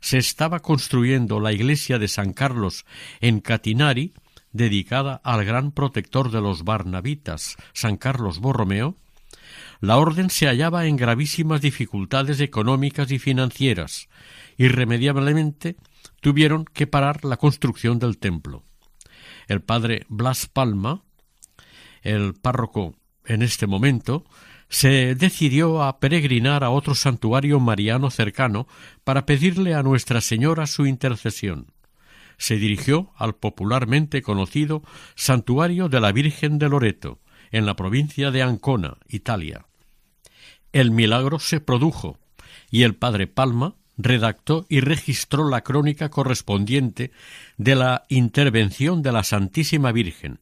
se 0.00 0.18
estaba 0.18 0.60
construyendo 0.60 1.40
la 1.40 1.52
iglesia 1.52 1.98
de 1.98 2.08
San 2.08 2.32
Carlos 2.32 2.84
en 3.20 3.40
Catinari, 3.40 4.14
dedicada 4.52 5.20
al 5.24 5.44
gran 5.44 5.72
protector 5.72 6.30
de 6.30 6.40
los 6.40 6.64
barnabitas, 6.64 7.56
San 7.72 7.96
Carlos 7.96 8.38
Borromeo, 8.38 8.96
la 9.80 9.98
orden 9.98 10.30
se 10.30 10.46
hallaba 10.46 10.86
en 10.86 10.96
gravísimas 10.96 11.60
dificultades 11.60 12.40
económicas 12.40 13.10
y 13.10 13.18
financieras. 13.18 14.08
Irremediablemente 14.56 15.76
tuvieron 16.20 16.64
que 16.64 16.86
parar 16.86 17.24
la 17.24 17.36
construcción 17.36 17.98
del 17.98 18.18
templo. 18.18 18.65
El 19.46 19.62
padre 19.62 20.04
Blas 20.08 20.46
Palma, 20.46 21.02
el 22.02 22.34
párroco 22.34 22.94
en 23.24 23.42
este 23.42 23.66
momento, 23.66 24.24
se 24.68 25.14
decidió 25.14 25.82
a 25.82 26.00
peregrinar 26.00 26.64
a 26.64 26.70
otro 26.70 26.94
santuario 26.94 27.60
mariano 27.60 28.10
cercano 28.10 28.66
para 29.04 29.26
pedirle 29.26 29.74
a 29.74 29.82
Nuestra 29.82 30.20
Señora 30.20 30.66
su 30.66 30.86
intercesión. 30.86 31.72
Se 32.38 32.56
dirigió 32.56 33.12
al 33.16 33.34
popularmente 33.34 34.22
conocido 34.22 34.82
Santuario 35.14 35.88
de 35.88 36.00
la 36.00 36.12
Virgen 36.12 36.58
de 36.58 36.68
Loreto, 36.68 37.20
en 37.52 37.64
la 37.64 37.76
provincia 37.76 38.30
de 38.30 38.42
Ancona, 38.42 38.98
Italia. 39.08 39.66
El 40.72 40.90
milagro 40.90 41.38
se 41.38 41.60
produjo, 41.60 42.18
y 42.70 42.82
el 42.82 42.96
padre 42.96 43.26
Palma 43.26 43.76
redactó 43.96 44.66
y 44.68 44.80
registró 44.80 45.48
la 45.48 45.62
crónica 45.62 46.10
correspondiente 46.10 47.12
de 47.56 47.74
la 47.74 48.04
intervención 48.08 49.02
de 49.02 49.12
la 49.12 49.24
Santísima 49.24 49.92
Virgen, 49.92 50.40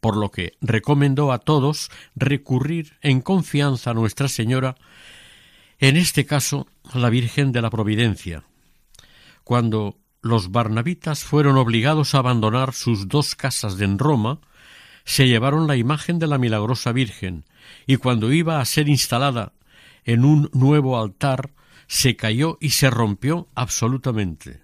por 0.00 0.16
lo 0.16 0.30
que 0.30 0.56
recomendó 0.60 1.32
a 1.32 1.38
todos 1.38 1.90
recurrir 2.16 2.96
en 3.02 3.20
confianza 3.20 3.90
a 3.90 3.94
Nuestra 3.94 4.28
Señora, 4.28 4.76
en 5.78 5.96
este 5.96 6.26
caso 6.26 6.66
la 6.94 7.10
Virgen 7.10 7.52
de 7.52 7.62
la 7.62 7.70
Providencia. 7.70 8.44
Cuando 9.44 9.96
los 10.20 10.50
barnabitas 10.50 11.24
fueron 11.24 11.56
obligados 11.56 12.14
a 12.14 12.18
abandonar 12.18 12.74
sus 12.74 13.08
dos 13.08 13.34
casas 13.34 13.80
en 13.80 13.98
Roma, 13.98 14.40
se 15.04 15.26
llevaron 15.26 15.66
la 15.66 15.76
imagen 15.76 16.18
de 16.18 16.26
la 16.26 16.38
milagrosa 16.38 16.92
Virgen, 16.92 17.44
y 17.86 17.96
cuando 17.96 18.32
iba 18.32 18.60
a 18.60 18.64
ser 18.64 18.88
instalada 18.88 19.52
en 20.04 20.24
un 20.24 20.50
nuevo 20.52 21.00
altar, 21.00 21.50
se 21.88 22.16
cayó 22.16 22.58
y 22.60 22.70
se 22.70 22.90
rompió 22.90 23.48
absolutamente. 23.54 24.62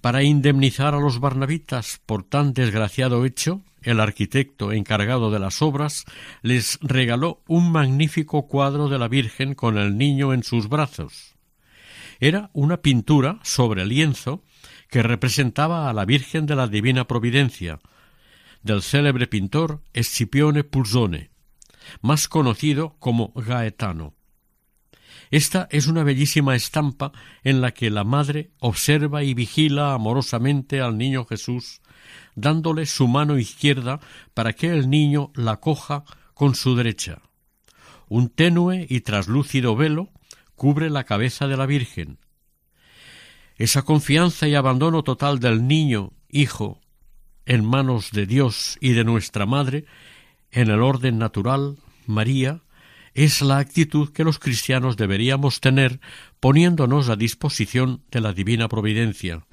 Para 0.00 0.22
indemnizar 0.22 0.94
a 0.94 1.00
los 1.00 1.18
barnabitas 1.18 2.00
por 2.04 2.22
tan 2.22 2.52
desgraciado 2.52 3.24
hecho, 3.24 3.62
el 3.82 4.00
arquitecto 4.00 4.72
encargado 4.72 5.30
de 5.30 5.38
las 5.38 5.62
obras 5.62 6.04
les 6.42 6.78
regaló 6.82 7.42
un 7.48 7.72
magnífico 7.72 8.46
cuadro 8.46 8.88
de 8.88 8.98
la 8.98 9.08
Virgen 9.08 9.54
con 9.54 9.78
el 9.78 9.96
niño 9.96 10.34
en 10.34 10.42
sus 10.42 10.68
brazos. 10.68 11.34
Era 12.20 12.50
una 12.52 12.82
pintura 12.82 13.40
sobre 13.42 13.86
lienzo 13.86 14.44
que 14.90 15.02
representaba 15.02 15.88
a 15.88 15.94
la 15.94 16.04
Virgen 16.04 16.44
de 16.46 16.56
la 16.56 16.68
Divina 16.68 17.06
Providencia, 17.06 17.80
del 18.62 18.82
célebre 18.82 19.26
pintor 19.26 19.82
Escipione 19.94 20.64
Pulsone, 20.64 21.30
más 22.02 22.28
conocido 22.28 22.96
como 22.98 23.32
Gaetano. 23.34 24.14
Esta 25.34 25.66
es 25.72 25.88
una 25.88 26.04
bellísima 26.04 26.54
estampa 26.54 27.10
en 27.42 27.60
la 27.60 27.72
que 27.72 27.90
la 27.90 28.04
madre 28.04 28.52
observa 28.60 29.24
y 29.24 29.34
vigila 29.34 29.92
amorosamente 29.92 30.80
al 30.80 30.96
niño 30.96 31.24
Jesús, 31.24 31.80
dándole 32.36 32.86
su 32.86 33.08
mano 33.08 33.36
izquierda 33.36 33.98
para 34.32 34.52
que 34.52 34.68
el 34.68 34.88
niño 34.88 35.32
la 35.34 35.56
coja 35.56 36.04
con 36.34 36.54
su 36.54 36.76
derecha. 36.76 37.20
Un 38.08 38.28
tenue 38.28 38.86
y 38.88 39.00
traslúcido 39.00 39.74
velo 39.74 40.08
cubre 40.54 40.88
la 40.88 41.02
cabeza 41.02 41.48
de 41.48 41.56
la 41.56 41.66
Virgen. 41.66 42.20
Esa 43.56 43.82
confianza 43.82 44.46
y 44.46 44.54
abandono 44.54 45.02
total 45.02 45.40
del 45.40 45.66
niño, 45.66 46.12
hijo, 46.28 46.80
en 47.44 47.64
manos 47.64 48.12
de 48.12 48.26
Dios 48.26 48.78
y 48.80 48.92
de 48.92 49.02
nuestra 49.02 49.46
Madre, 49.46 49.84
en 50.52 50.70
el 50.70 50.80
orden 50.80 51.18
natural, 51.18 51.78
María, 52.06 52.63
es 53.14 53.40
la 53.42 53.58
actitud 53.58 54.12
que 54.12 54.24
los 54.24 54.38
cristianos 54.38 54.96
deberíamos 54.96 55.60
tener 55.60 56.00
poniéndonos 56.40 57.08
a 57.08 57.16
disposición 57.16 58.02
de 58.10 58.20
la 58.20 58.32
divina 58.32 58.68
providencia. 58.68 59.46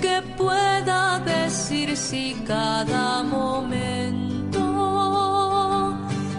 Que 0.00 0.22
pueda 0.36 1.18
decir 1.20 1.96
si 1.96 2.34
cada 2.46 3.22
momento 3.22 4.60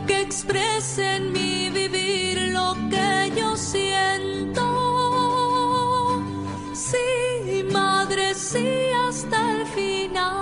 que 0.06 0.21
exprese 0.21 1.15
en 1.15 1.34
mi 1.34 1.69
vivir 1.69 2.51
lo 2.54 2.75
que 2.91 3.32
yo 3.36 3.58
siento. 3.58 4.63
Sí, 6.73 7.63
madre, 7.71 8.36
sí, 8.36 8.67
hasta 9.08 9.51
el 9.54 9.65
final. 9.65 10.36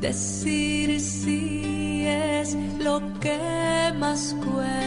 Decir 0.00 1.00
sí 1.00 2.04
es 2.06 2.56
lo 2.78 3.00
que 3.20 3.92
más 3.98 4.34
cuesta, 4.44 4.81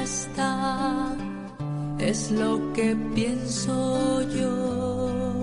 es 2.00 2.32
lo 2.32 2.74
que 2.74 2.96
pienso 3.16 4.22
yo. 4.30 5.42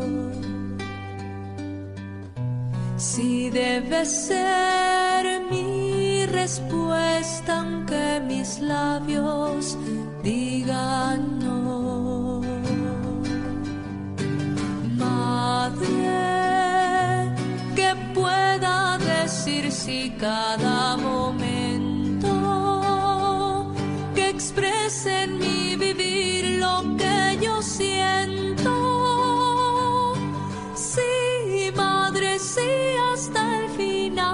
Si 2.96 3.50
debe 3.50 4.07
ser 4.07 5.42
mi 5.50 6.24
respuesta, 6.26 7.61
aunque 7.61 8.22
mis 8.26 8.61
labios 8.61 9.76
digan 10.22 11.38
no. 11.40 12.40
Madre, 14.96 15.87
que 17.74 17.94
pueda 18.14 18.98
decir 18.98 19.70
si 19.72 20.11
cada 20.18 20.96
momento 20.96 21.52
exprese 24.35 25.25
en 25.25 25.38
mi 25.38 25.77
vivir 25.77 26.59
lo 26.59 26.97
que 26.97 27.38
yo 27.45 27.61
siento. 27.62 28.75
Sí, 30.75 31.71
madre, 31.77 32.38
sí, 32.38 32.71
hasta 33.12 33.40
el 33.61 33.68
final. 33.71 34.33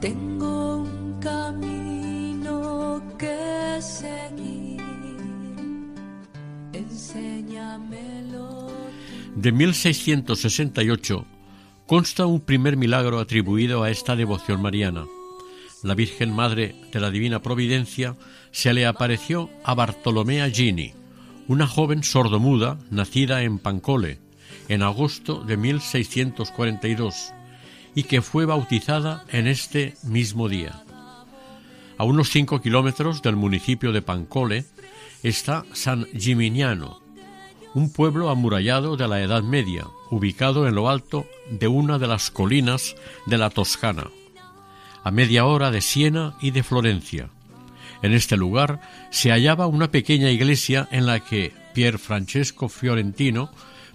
Tengo 0.00 0.78
un 0.78 1.20
camino 1.20 3.02
que 3.18 3.78
seguir. 3.80 4.82
Enséñamelo. 6.72 8.48
De 9.36 9.52
1668 9.52 11.24
consta 11.86 12.26
un 12.26 12.40
primer 12.40 12.76
milagro 12.76 13.20
atribuido 13.20 13.84
a 13.84 13.90
esta 13.90 14.16
devoción 14.16 14.60
mariana. 14.60 15.06
La 15.82 15.94
Virgen 15.94 16.34
Madre 16.34 16.74
de 16.92 17.00
la 17.00 17.10
Divina 17.10 17.42
Providencia 17.42 18.16
se 18.50 18.74
le 18.74 18.86
apareció 18.86 19.50
a 19.62 19.74
Bartolomea 19.74 20.50
Gini, 20.50 20.94
una 21.46 21.68
joven 21.68 22.02
sordomuda 22.02 22.78
nacida 22.90 23.42
en 23.42 23.60
Pancole, 23.60 24.18
en 24.68 24.82
agosto 24.82 25.44
de 25.44 25.56
1642, 25.56 27.32
y 27.94 28.02
que 28.02 28.20
fue 28.20 28.46
bautizada 28.46 29.24
en 29.28 29.46
este 29.46 29.94
mismo 30.02 30.48
día. 30.48 30.82
A 31.98 32.04
unos 32.04 32.30
cinco 32.30 32.60
kilómetros 32.60 33.22
del 33.22 33.36
municipio 33.36 33.92
de 33.92 34.02
Pancole 34.02 34.64
está 35.22 35.64
San 35.72 36.06
Gimignano, 36.06 37.00
un 37.74 37.92
pueblo 37.92 38.28
amurallado 38.28 38.96
de 38.96 39.06
la 39.06 39.22
Edad 39.22 39.42
Media, 39.42 39.86
ubicado 40.10 40.66
en 40.66 40.74
lo 40.74 40.88
alto 40.88 41.26
de 41.50 41.68
una 41.68 41.98
de 41.98 42.06
las 42.06 42.30
colinas 42.30 42.96
de 43.26 43.38
la 43.38 43.50
Toscana, 43.50 44.10
a 45.04 45.10
media 45.10 45.46
hora 45.46 45.70
de 45.70 45.80
Siena 45.80 46.36
y 46.40 46.50
de 46.50 46.62
Florencia. 46.62 47.30
En 48.02 48.12
este 48.12 48.36
lugar 48.36 48.80
se 49.10 49.30
hallaba 49.30 49.66
una 49.66 49.90
pequeña 49.90 50.30
iglesia 50.30 50.86
en 50.90 51.06
la 51.06 51.20
que 51.20 51.52
Pier 51.74 51.98
Francesco 51.98 52.68
Fiorentino 52.68 53.50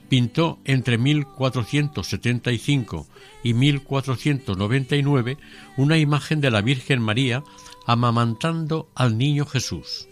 pintó 0.10 0.60
entre 0.66 0.98
1475 0.98 3.08
y 3.44 3.54
1499 3.54 5.38
una 5.78 5.98
imagen 5.98 6.42
de 6.42 6.52
la 6.52 6.62
Virgen 6.62 7.02
María 7.02 7.44
amamantando 7.88 8.90
al 8.94 9.18
niño 9.18 9.46
Jesús. 9.46 10.10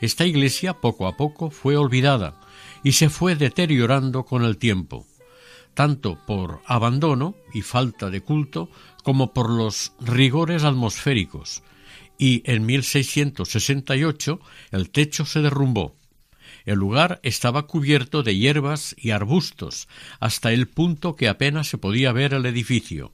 Esta 0.00 0.26
iglesia 0.26 0.74
poco 0.74 1.08
a 1.08 1.16
poco 1.16 1.50
fue 1.50 1.76
olvidada 1.76 2.40
y 2.84 2.92
se 2.92 3.08
fue 3.08 3.34
deteriorando 3.34 4.24
con 4.24 4.44
el 4.44 4.58
tiempo, 4.58 5.06
tanto 5.76 6.18
por 6.26 6.62
abandono 6.66 7.36
y 7.52 7.60
falta 7.60 8.10
de 8.10 8.22
culto 8.22 8.70
como 9.04 9.32
por 9.34 9.50
los 9.50 9.92
rigores 10.00 10.64
atmosféricos, 10.64 11.62
y 12.18 12.42
en 12.50 12.64
1668 12.64 14.40
el 14.72 14.90
techo 14.90 15.26
se 15.26 15.42
derrumbó. 15.42 15.94
El 16.64 16.78
lugar 16.78 17.20
estaba 17.22 17.66
cubierto 17.66 18.22
de 18.22 18.36
hierbas 18.36 18.96
y 18.98 19.10
arbustos 19.10 19.86
hasta 20.18 20.50
el 20.50 20.66
punto 20.66 21.14
que 21.14 21.28
apenas 21.28 21.68
se 21.68 21.78
podía 21.78 22.10
ver 22.10 22.32
el 22.32 22.46
edificio. 22.46 23.12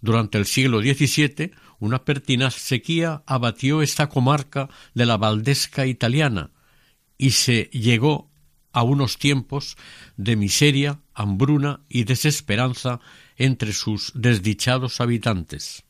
Durante 0.00 0.38
el 0.38 0.46
siglo 0.46 0.80
XVII, 0.80 1.50
una 1.80 2.04
pertinaz 2.04 2.54
sequía 2.54 3.24
abatió 3.26 3.82
esta 3.82 4.08
comarca 4.08 4.68
de 4.94 5.04
la 5.04 5.16
Valdesca 5.16 5.86
italiana 5.86 6.52
y 7.18 7.30
se 7.30 7.64
llegó 7.72 8.31
a 8.72 8.82
unos 8.82 9.18
tiempos 9.18 9.76
de 10.16 10.36
miseria, 10.36 11.00
hambruna 11.14 11.80
y 11.88 12.04
desesperanza 12.04 13.00
entre 13.36 13.72
sus 13.72 14.12
desdichados 14.14 15.00
habitantes. 15.00 15.84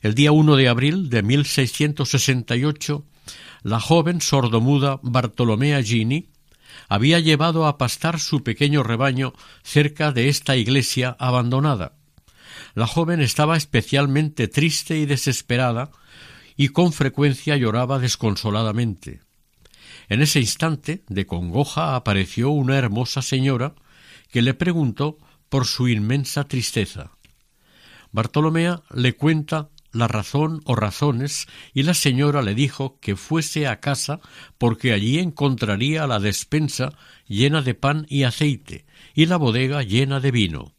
El 0.00 0.14
día 0.14 0.32
1 0.32 0.56
de 0.56 0.68
abril 0.68 1.10
de 1.10 1.22
1668, 1.22 3.04
la 3.62 3.80
joven 3.80 4.20
sordomuda 4.20 5.00
Bartolomea 5.02 5.82
Gini 5.82 6.28
había 6.88 7.18
llevado 7.18 7.66
a 7.66 7.78
pastar 7.78 8.20
su 8.20 8.42
pequeño 8.42 8.82
rebaño 8.82 9.32
cerca 9.62 10.12
de 10.12 10.28
esta 10.28 10.56
iglesia 10.56 11.16
abandonada. 11.18 11.96
La 12.74 12.86
joven 12.86 13.20
estaba 13.20 13.56
especialmente 13.56 14.48
triste 14.48 14.98
y 14.98 15.06
desesperada 15.06 15.90
y 16.56 16.68
con 16.68 16.92
frecuencia 16.92 17.56
lloraba 17.56 17.98
desconsoladamente. 17.98 19.20
En 20.08 20.22
ese 20.22 20.40
instante 20.40 21.02
de 21.08 21.26
congoja 21.26 21.94
apareció 21.94 22.50
una 22.50 22.76
hermosa 22.76 23.22
señora 23.22 23.74
que 24.30 24.42
le 24.42 24.54
preguntó 24.54 25.18
por 25.48 25.66
su 25.66 25.88
inmensa 25.88 26.44
tristeza. 26.44 27.12
Bartolomea 28.10 28.82
le 28.90 29.14
cuenta 29.14 29.68
la 29.92 30.08
razón 30.08 30.60
o 30.64 30.74
razones 30.74 31.46
y 31.72 31.82
la 31.82 31.94
señora 31.94 32.42
le 32.42 32.54
dijo 32.54 32.98
que 33.00 33.16
fuese 33.16 33.66
a 33.66 33.80
casa 33.80 34.20
porque 34.58 34.92
allí 34.92 35.18
encontraría 35.18 36.06
la 36.06 36.18
despensa 36.20 36.92
llena 37.26 37.62
de 37.62 37.74
pan 37.74 38.06
y 38.08 38.24
aceite 38.24 38.86
y 39.14 39.26
la 39.26 39.36
bodega 39.36 39.82
llena 39.82 40.20
de 40.20 40.30
vino. 40.30 40.74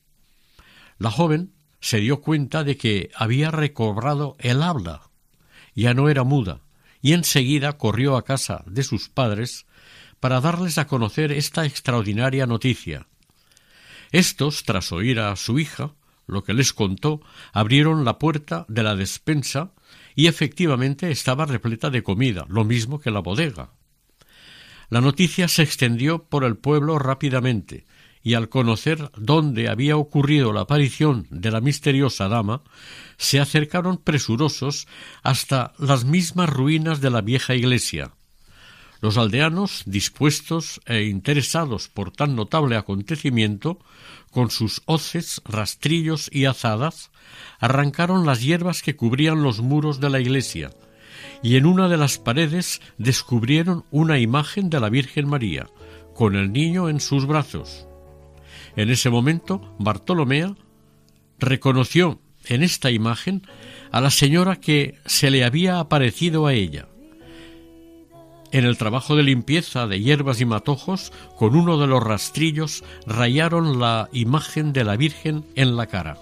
La 0.97 1.11
joven 1.11 1.53
se 1.81 1.99
dio 1.99 2.21
cuenta 2.21 2.63
de 2.63 2.77
que 2.77 3.09
había 3.15 3.51
recobrado 3.51 4.35
el 4.39 4.61
habla. 4.61 5.09
Ya 5.75 5.93
no 5.93 6.09
era 6.09 6.23
muda, 6.23 6.61
y 7.01 7.13
enseguida 7.13 7.77
corrió 7.77 8.17
a 8.17 8.25
casa 8.25 8.63
de 8.67 8.83
sus 8.83 9.09
padres 9.09 9.65
para 10.19 10.41
darles 10.41 10.77
a 10.77 10.87
conocer 10.87 11.31
esta 11.31 11.65
extraordinaria 11.65 12.45
noticia. 12.45 13.07
Estos, 14.11 14.63
tras 14.63 14.91
oír 14.91 15.19
a 15.19 15.35
su 15.35 15.59
hija 15.59 15.93
lo 16.25 16.43
que 16.43 16.53
les 16.53 16.73
contó, 16.73 17.21
abrieron 17.53 18.05
la 18.05 18.19
puerta 18.19 18.65
de 18.67 18.83
la 18.83 18.95
despensa 18.95 19.71
y 20.15 20.27
efectivamente 20.27 21.11
estaba 21.11 21.45
repleta 21.45 21.89
de 21.89 22.03
comida, 22.03 22.45
lo 22.49 22.63
mismo 22.63 22.99
que 22.99 23.11
la 23.11 23.19
bodega. 23.19 23.71
La 24.89 25.01
noticia 25.01 25.47
se 25.47 25.63
extendió 25.63 26.23
por 26.23 26.43
el 26.43 26.57
pueblo 26.57 26.99
rápidamente, 26.99 27.85
y 28.21 28.33
al 28.33 28.49
conocer 28.49 29.11
dónde 29.17 29.69
había 29.69 29.97
ocurrido 29.97 30.51
la 30.51 30.61
aparición 30.61 31.27
de 31.29 31.51
la 31.51 31.61
misteriosa 31.61 32.27
dama, 32.27 32.63
se 33.19 33.39
acercaron 33.39 33.97
presurosos 33.97 34.87
hasta 35.21 35.73
las 35.77 36.05
mismas 36.05 36.49
ruinas 36.49 37.01
de 37.01 37.09
la 37.09 37.21
vieja 37.21 37.53
iglesia. 37.53 38.13
Los 39.01 39.17
aldeanos, 39.17 39.83
dispuestos 39.85 40.81
e 40.85 41.03
interesados 41.03 41.89
por 41.89 42.11
tan 42.11 42.35
notable 42.35 42.77
acontecimiento, 42.77 43.79
con 44.31 44.49
sus 44.51 44.81
hoces, 44.85 45.41
rastrillos 45.45 46.29
y 46.33 46.45
azadas, 46.45 47.11
arrancaron 47.59 48.25
las 48.25 48.41
hierbas 48.41 48.81
que 48.81 48.95
cubrían 48.95 49.43
los 49.43 49.59
muros 49.59 49.99
de 49.99 50.09
la 50.09 50.21
iglesia, 50.21 50.71
y 51.43 51.57
en 51.57 51.65
una 51.65 51.89
de 51.89 51.97
las 51.97 52.19
paredes 52.19 52.81
descubrieron 52.97 53.85
una 53.91 54.17
imagen 54.19 54.69
de 54.69 54.79
la 54.79 54.89
Virgen 54.89 55.27
María, 55.27 55.67
con 56.15 56.35
el 56.35 56.53
niño 56.53 56.87
en 56.87 57.01
sus 57.01 57.25
brazos. 57.25 57.85
En 58.77 58.89
ese 58.89 59.09
momento, 59.09 59.75
Bartolomea 59.77 60.55
reconoció 61.37 62.21
en 62.45 62.63
esta 62.63 62.91
imagen 62.91 63.43
a 63.91 64.01
la 64.01 64.09
señora 64.09 64.57
que 64.57 64.95
se 65.05 65.31
le 65.31 65.43
había 65.43 65.79
aparecido 65.79 66.47
a 66.47 66.53
ella. 66.53 66.87
En 68.51 68.65
el 68.65 68.77
trabajo 68.77 69.15
de 69.15 69.23
limpieza 69.23 69.85
de 69.85 70.01
hierbas 70.01 70.41
y 70.41 70.45
matojos, 70.45 71.11
con 71.37 71.55
uno 71.55 71.77
de 71.77 71.85
los 71.85 72.01
rastrillos 72.01 72.83
rayaron 73.05 73.79
la 73.79 74.09
imagen 74.11 74.73
de 74.73 74.83
la 74.83 74.97
Virgen 74.97 75.45
en 75.55 75.75
la 75.75 75.85
cara. 75.85 76.17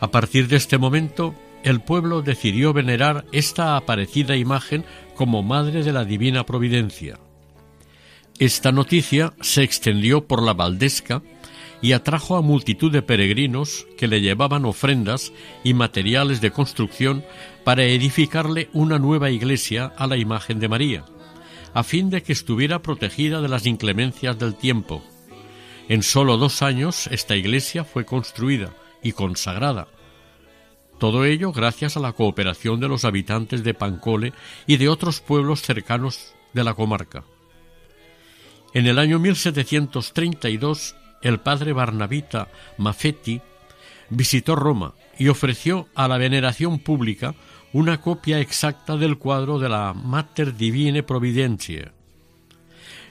A 0.00 0.10
partir 0.10 0.48
de 0.48 0.56
este 0.56 0.78
momento, 0.78 1.34
el 1.62 1.80
pueblo 1.80 2.22
decidió 2.22 2.72
venerar 2.72 3.24
esta 3.32 3.76
aparecida 3.76 4.36
imagen 4.36 4.84
como 5.14 5.42
Madre 5.42 5.82
de 5.82 5.92
la 5.92 6.04
Divina 6.04 6.44
Providencia. 6.44 7.18
Esta 8.38 8.70
noticia 8.70 9.34
se 9.40 9.62
extendió 9.62 10.26
por 10.26 10.42
la 10.42 10.54
Valdesca 10.54 11.22
y 11.80 11.92
atrajo 11.92 12.36
a 12.36 12.42
multitud 12.42 12.90
de 12.90 13.02
peregrinos 13.02 13.86
que 13.96 14.08
le 14.08 14.20
llevaban 14.20 14.64
ofrendas 14.64 15.32
y 15.62 15.74
materiales 15.74 16.40
de 16.40 16.50
construcción 16.50 17.24
para 17.64 17.84
edificarle 17.84 18.68
una 18.72 18.98
nueva 18.98 19.30
iglesia 19.30 19.92
a 19.96 20.06
la 20.06 20.16
imagen 20.16 20.58
de 20.58 20.68
María, 20.68 21.04
a 21.74 21.82
fin 21.84 22.10
de 22.10 22.22
que 22.22 22.32
estuviera 22.32 22.82
protegida 22.82 23.40
de 23.40 23.48
las 23.48 23.66
inclemencias 23.66 24.38
del 24.38 24.54
tiempo. 24.54 25.02
En 25.88 26.02
sólo 26.02 26.36
dos 26.36 26.62
años 26.62 27.06
esta 27.08 27.36
iglesia 27.36 27.84
fue 27.84 28.04
construida 28.04 28.74
y 29.02 29.12
consagrada. 29.12 29.88
Todo 30.98 31.24
ello 31.24 31.52
gracias 31.52 31.96
a 31.96 32.00
la 32.00 32.12
cooperación 32.12 32.80
de 32.80 32.88
los 32.88 33.04
habitantes 33.04 33.62
de 33.62 33.72
Pancole 33.72 34.32
y 34.66 34.78
de 34.78 34.88
otros 34.88 35.20
pueblos 35.20 35.62
cercanos 35.62 36.34
de 36.52 36.64
la 36.64 36.74
comarca. 36.74 37.24
En 38.74 38.86
el 38.86 38.98
año 38.98 39.18
1732, 39.18 40.96
el 41.22 41.40
padre 41.40 41.72
Barnabita 41.72 42.48
Maffetti 42.76 43.40
visitó 44.10 44.56
Roma 44.56 44.94
y 45.18 45.28
ofreció 45.28 45.88
a 45.94 46.08
la 46.08 46.18
veneración 46.18 46.78
pública 46.78 47.34
una 47.72 48.00
copia 48.00 48.40
exacta 48.40 48.96
del 48.96 49.18
cuadro 49.18 49.58
de 49.58 49.68
la 49.68 49.92
Mater 49.92 50.56
Divine 50.56 51.02
Providentia. 51.02 51.92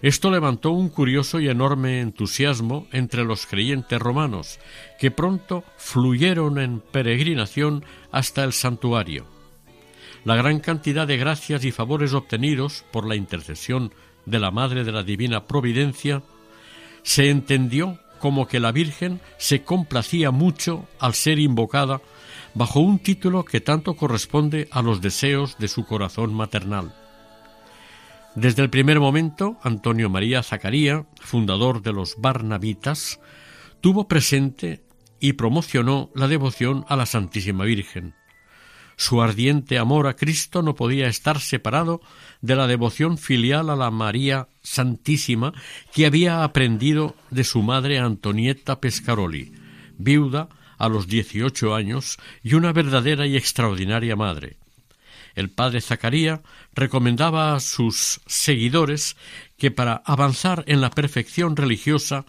Esto 0.02 0.30
levantó 0.30 0.72
un 0.72 0.89
curioso 0.89 1.39
y 1.39 1.50
enorme 1.50 2.02
entusiasmo 2.02 2.88
entre 2.91 3.24
los 3.24 3.48
creyentes 3.48 4.00
romanos, 4.00 4.60
que 5.00 5.10
pronto 5.10 5.63
fluyeron 5.78 6.60
en 6.60 6.82
peregrinación 6.82 7.84
hasta 8.12 8.43
el 8.43 8.54
santuario. 8.54 9.26
La 10.24 10.36
gran 10.36 10.60
cantidad 10.60 11.08
de 11.08 11.17
gracias 11.17 11.63
y 11.65 11.72
favores 11.72 12.13
obtenidos 12.13 12.86
por 12.91 13.08
la 13.08 13.15
intercesión 13.15 13.91
de 14.26 14.39
la 14.39 14.52
Madre 14.52 14.84
de 14.84 14.91
la 14.91 15.04
Divina 15.04 15.46
Providencia, 15.46 16.22
se 17.08 17.30
entendió 17.30 18.00
como 18.20 18.50
que 18.50 18.60
la 18.60 18.74
Virgen 18.74 19.22
se 19.38 19.63
complacía 19.63 20.32
mucho 20.32 20.89
al 21.00 21.13
ser 21.13 21.39
invocada 21.39 22.02
bajo 22.54 22.82
un 22.82 23.00
título 23.00 23.46
que 23.46 23.62
tanto 23.62 23.96
corresponde 23.96 24.67
a 24.72 24.82
los 24.82 25.00
deseos 25.00 25.58
de 25.58 25.70
su 25.70 25.86
corazón 25.86 26.34
maternal. 26.34 26.93
Desde 28.36 28.62
el 28.62 28.70
primer 28.70 29.00
momento, 29.00 29.58
Antonio 29.63 30.10
María 30.10 30.43
Zacaría, 30.43 31.06
fundador 31.22 31.82
de 31.82 31.93
los 31.93 32.17
Barnabitas, 32.17 33.22
tuvo 33.80 34.10
presente 34.10 34.84
y 35.22 35.34
promocionó 35.34 36.12
la 36.13 36.28
devoción 36.28 36.84
a 36.89 36.98
la 36.98 37.06
Santísima 37.06 37.63
Virgen. 37.63 38.15
Su 38.98 39.22
ardiente 39.22 39.78
amor 39.78 40.08
a 40.08 40.17
Cristo 40.17 40.62
no 40.62 40.76
podía 40.76 41.08
estar 41.08 41.39
separado 41.39 42.02
de 42.41 42.56
la 42.56 42.67
devoción 42.67 43.17
filial 43.17 43.69
a 43.69 43.76
la 43.76 43.91
María 43.91 44.47
Santísima 44.62 45.54
que 45.93 46.06
había 46.06 46.43
aprendido 46.43 47.15
de 47.30 47.43
su 47.43 47.62
madre 47.62 48.00
Antonieta 48.00 48.80
Pescaroli, 48.80 49.54
viuda 49.97 50.50
a 50.78 50.89
los 50.89 51.08
dieciocho 51.08 51.76
años 51.76 52.17
y 52.43 52.54
una 52.54 52.71
verdadera 52.71 53.26
y 53.26 53.36
extraordinaria 53.36 54.15
madre. 54.15 54.58
El 55.36 55.50
padre 55.50 55.82
Zacaría 55.82 56.41
recomendaba 56.73 57.56
a 57.56 57.60
sus 57.60 58.21
seguidores 58.26 59.17
que 59.58 59.69
para 59.69 60.02
avanzar 60.06 60.63
en 60.67 60.82
la 60.82 60.89
perfección 60.89 61.56
religiosa 61.56 62.26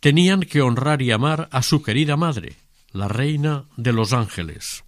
tenían 0.00 0.40
que 0.40 0.60
honrar 0.60 1.02
y 1.02 1.12
amar 1.12 1.48
a 1.52 1.62
su 1.62 1.82
querida 1.82 2.16
madre, 2.16 2.56
la 2.92 3.08
reina 3.08 3.64
de 3.76 3.92
los 3.92 4.12
ángeles. 4.12 4.85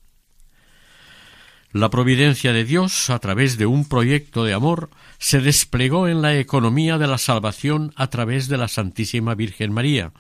La 1.73 1.91
providencia 1.91 2.55
de 2.55 2.65
Dios, 2.65 3.11
a 3.11 3.19
través 3.19 3.59
de 3.59 3.67
un 3.67 3.87
proyecto 3.87 4.45
de 4.45 4.55
amor, 4.55 4.89
se 5.19 5.41
desplegó 5.41 6.09
en 6.09 6.23
la 6.23 6.39
economía 6.39 6.97
de 6.97 7.07
la 7.07 7.19
salvación 7.19 7.93
a 7.97 8.09
través 8.09 8.49
de 8.49 8.57
la 8.57 8.69
Santísima 8.69 9.35
Virgen 9.35 9.73
María, 9.73 10.13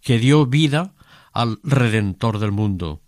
que 0.00 0.18
dio 0.18 0.46
vida 0.46 0.94
al 1.34 1.58
Redentor 1.62 2.38
del 2.38 2.52
mundo. 2.52 3.02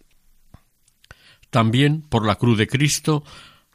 También, 1.48 2.02
por 2.02 2.26
la 2.26 2.34
cruz 2.34 2.58
de 2.58 2.66
Cristo, 2.66 3.24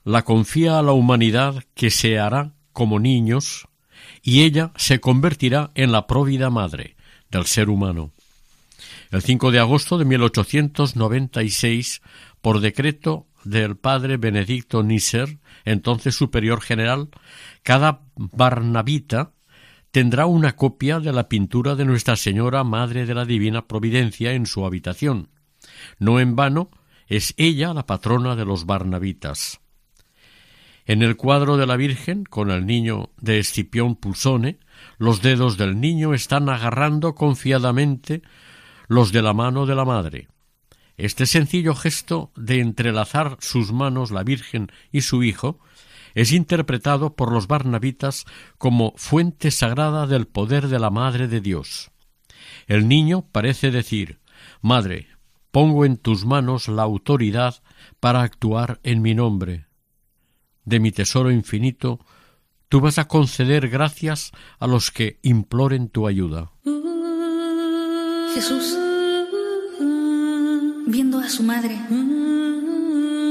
la 0.04 0.22
confía 0.22 0.78
a 0.78 0.84
la 0.84 0.92
humanidad 0.92 1.64
que 1.74 1.90
se 1.90 2.20
hará 2.20 2.54
como 2.72 3.00
niños, 3.00 3.68
y 4.22 4.44
ella 4.44 4.74
se 4.76 5.00
convertirá 5.00 5.72
en 5.74 5.92
la 5.92 6.06
próvida 6.06 6.52
madre 6.52 6.96
del 7.32 7.48
ser 7.48 7.68
humano. 7.68 8.12
El 9.10 9.24
5 9.24 9.52
de 9.52 9.60
agosto 9.60 9.98
de 9.98 10.06
1896, 10.06 12.02
por 12.42 12.60
decreto 12.60 13.26
del 13.44 13.78
padre 13.78 14.18
Benedicto 14.18 14.84
Nisser, 14.84 15.40
entonces 15.66 16.16
superior 16.16 16.62
general, 16.62 17.10
cada 17.64 18.02
barnabita 18.16 19.34
tendrá 19.92 20.26
una 20.26 20.56
copia 20.56 21.00
de 21.00 21.14
la 21.14 21.30
pintura 21.30 21.76
de 21.76 21.86
Nuestra 21.86 22.16
Señora 22.16 22.64
Madre 22.64 23.06
de 23.06 23.14
la 23.14 23.26
Divina 23.26 23.68
Providencia 23.68 24.34
en 24.34 24.46
su 24.46 24.66
habitación. 24.66 25.30
No 26.00 26.20
en 26.20 26.36
vano 26.36 26.72
es 27.08 27.34
ella 27.38 27.74
la 27.74 27.86
patrona 27.86 28.36
de 28.36 28.46
los 28.46 28.66
barnabitas. 28.66 29.62
En 30.86 31.02
el 31.02 31.16
cuadro 31.16 31.58
de 31.58 31.66
la 31.66 31.78
Virgen, 31.78 32.26
con 32.26 32.52
el 32.52 32.66
niño 32.66 33.12
de 33.22 33.40
Escipión 33.40 33.96
Pulsone, 33.96 34.60
los 34.98 35.22
dedos 35.22 35.58
del 35.58 35.80
niño 35.80 36.14
están 36.14 36.50
agarrando 36.50 37.16
confiadamente 37.16 38.22
los 38.88 39.12
de 39.12 39.22
la 39.22 39.34
mano 39.34 39.66
de 39.66 39.76
la 39.76 39.86
madre. 39.86 40.28
Este 40.98 41.26
sencillo 41.26 41.74
gesto 41.74 42.32
de 42.36 42.60
entrelazar 42.60 43.38
sus 43.40 43.72
manos 43.72 44.12
la 44.12 44.24
Virgen 44.24 44.72
y 44.92 45.02
su 45.02 45.24
Hijo 45.24 45.60
es 46.14 46.32
interpretado 46.32 47.16
por 47.16 47.32
los 47.32 47.48
barnabitas 47.48 48.26
como 48.60 48.94
fuente 48.96 49.50
sagrada 49.50 50.06
del 50.06 50.28
poder 50.28 50.68
de 50.68 50.80
la 50.80 50.92
Madre 50.92 51.28
de 51.28 51.42
Dios. 51.42 51.92
El 52.68 52.88
niño 52.88 53.26
parece 53.32 53.72
decir 53.72 54.20
Madre, 54.62 55.08
pongo 55.52 55.86
en 55.86 55.98
tus 55.98 56.26
manos 56.26 56.68
la 56.68 56.84
autoridad 56.84 57.64
para 58.00 58.22
actuar 58.22 58.80
en 58.84 59.02
mi 59.02 59.16
nombre. 59.16 59.66
De 60.66 60.80
mi 60.80 60.92
tesoro 60.92 61.32
infinito, 61.32 62.00
tú 62.70 62.80
vas 62.80 63.00
a 63.00 63.08
conceder 63.08 63.70
gracias 63.70 64.32
a 64.60 64.68
los 64.68 64.92
que 64.92 65.20
imploren 65.24 65.90
tu 65.90 66.08
ayuda. 66.08 66.52
Jesús 68.34 68.78
viendo 70.86 71.20
a 71.20 71.30
su 71.30 71.44
madre 71.44 71.80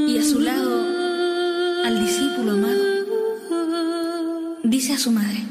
y 0.08 0.18
a 0.18 0.24
su 0.24 0.40
lado 0.40 0.86
al 1.84 2.04
discípulo 2.04 2.52
amado, 2.52 4.56
dice 4.62 4.94
a 4.94 4.98
su 4.98 5.10
madre, 5.10 5.44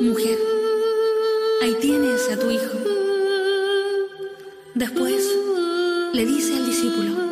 mujer, 0.00 0.38
ahí 1.62 1.76
tienes 1.80 2.28
a 2.30 2.38
tu 2.38 2.50
hijo. 2.50 2.78
Después 4.74 5.28
le 6.12 6.24
dice 6.24 6.54
al 6.54 6.66
discípulo, 6.66 7.27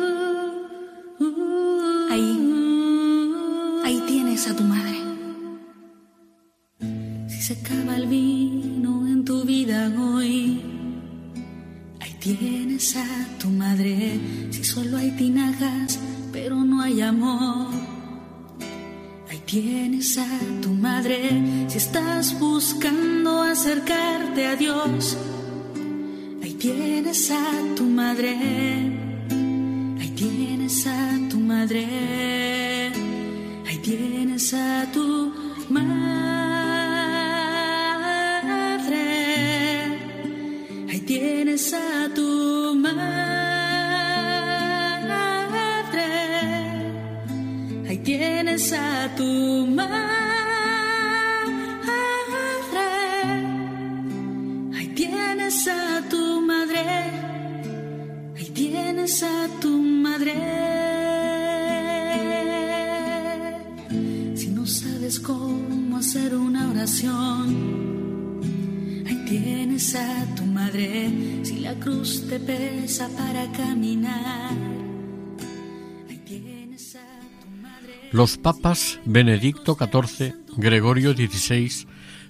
Los 78.17 78.39
papas 78.39 78.99
Benedicto 79.05 79.77
XIV, 79.79 80.33
Gregorio 80.57 81.13
XVI, 81.13 81.85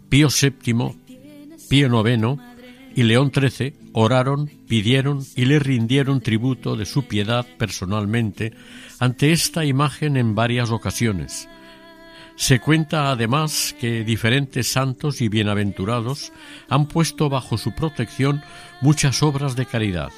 Pío 0.10 0.28
VII, 0.28 0.98
Pío 1.70 2.06
IX 2.06 2.42
y 2.94 3.04
León 3.04 3.32
XIII 3.34 3.74
oraron, 3.94 4.52
pidieron 4.68 5.24
y 5.38 5.46
le 5.46 5.60
rindieron 5.60 6.20
tributo 6.20 6.76
de 6.76 6.86
su 6.86 7.08
piedad 7.08 7.46
personalmente 7.58 8.52
ante 9.00 9.32
esta 9.32 9.64
imagen 9.64 10.18
en 10.18 10.36
varias 10.36 10.72
ocasiones 10.72 11.48
se 12.36 12.60
cuenta 12.60 13.10
además 13.10 13.74
que 13.80 14.04
diferentes 14.04 14.68
santos 14.68 15.22
y 15.22 15.30
bienaventurados 15.30 16.34
han 16.68 16.88
puesto 16.88 17.30
bajo 17.30 17.58
su 17.58 17.74
protección 17.74 18.44
muchas 18.82 19.24
obras 19.24 19.56
de 19.56 19.66
caridad. 19.66 20.12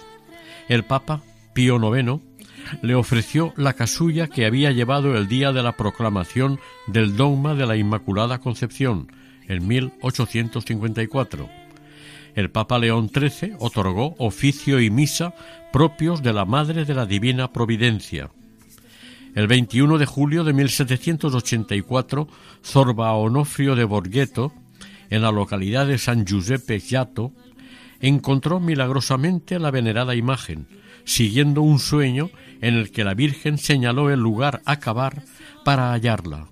El 0.67 0.83
Papa 0.83 1.21
Pío 1.53 1.77
IX 1.77 2.28
le 2.81 2.95
ofreció 2.95 3.53
la 3.57 3.73
casulla 3.73 4.27
que 4.27 4.45
había 4.45 4.71
llevado 4.71 5.15
el 5.15 5.27
día 5.27 5.51
de 5.51 5.63
la 5.63 5.77
proclamación 5.77 6.59
del 6.87 7.15
dogma 7.15 7.55
de 7.55 7.65
la 7.65 7.77
Inmaculada 7.77 8.39
Concepción, 8.39 9.11
en 9.47 9.67
1854. 9.67 11.49
El 12.35 12.51
Papa 12.51 12.79
León 12.79 13.09
XIII 13.13 13.55
otorgó 13.59 14.15
oficio 14.17 14.79
y 14.79 14.89
misa 14.89 15.33
propios 15.73 16.21
de 16.21 16.33
la 16.33 16.45
Madre 16.45 16.85
de 16.85 16.93
la 16.93 17.05
Divina 17.05 17.51
Providencia. 17.51 18.29
El 19.35 19.47
21 19.47 19.97
de 19.97 20.05
julio 20.05 20.43
de 20.43 20.53
1784, 20.53 22.27
Zorba 22.63 23.13
Onofrio 23.13 23.75
de 23.75 23.83
Borghetto, 23.83 24.53
en 25.09 25.21
la 25.21 25.31
localidad 25.31 25.87
de 25.87 25.97
San 25.97 26.25
Giuseppe 26.25 26.79
Giato, 26.79 27.33
encontró 27.99 28.59
milagrosamente 28.59 29.59
la 29.59 29.71
venerada 29.71 30.15
imagen, 30.15 30.67
siguiendo 31.03 31.61
un 31.61 31.79
sueño 31.79 32.29
en 32.61 32.75
el 32.75 32.91
que 32.91 33.03
la 33.03 33.13
Virgen 33.13 33.57
señaló 33.57 34.09
el 34.09 34.19
lugar 34.19 34.61
a 34.65 34.79
cavar 34.79 35.23
para 35.63 35.91
hallarla. 35.91 36.47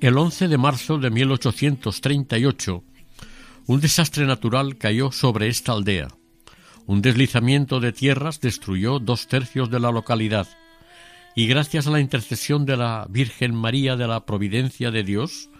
El 0.00 0.18
11 0.18 0.48
de 0.48 0.58
marzo 0.58 0.98
de 0.98 1.10
1838, 1.10 2.82
un 3.66 3.80
desastre 3.80 4.26
natural 4.26 4.76
cayó 4.76 5.12
sobre 5.12 5.48
esta 5.48 5.72
aldea. 5.72 6.08
Un 6.86 7.00
deslizamiento 7.00 7.80
de 7.80 7.92
tierras 7.92 8.40
destruyó 8.40 8.98
dos 8.98 9.26
tercios 9.26 9.70
de 9.70 9.80
la 9.80 9.90
localidad 9.90 10.46
y 11.34 11.46
gracias 11.46 11.86
a 11.86 11.90
la 11.90 12.00
intercesión 12.00 12.64
de 12.64 12.76
la 12.76 13.06
Virgen 13.08 13.54
María 13.54 13.96
de 13.96 14.06
la 14.06 14.24
Providencia 14.24 14.90
de 14.90 15.02
Dios, 15.02 15.50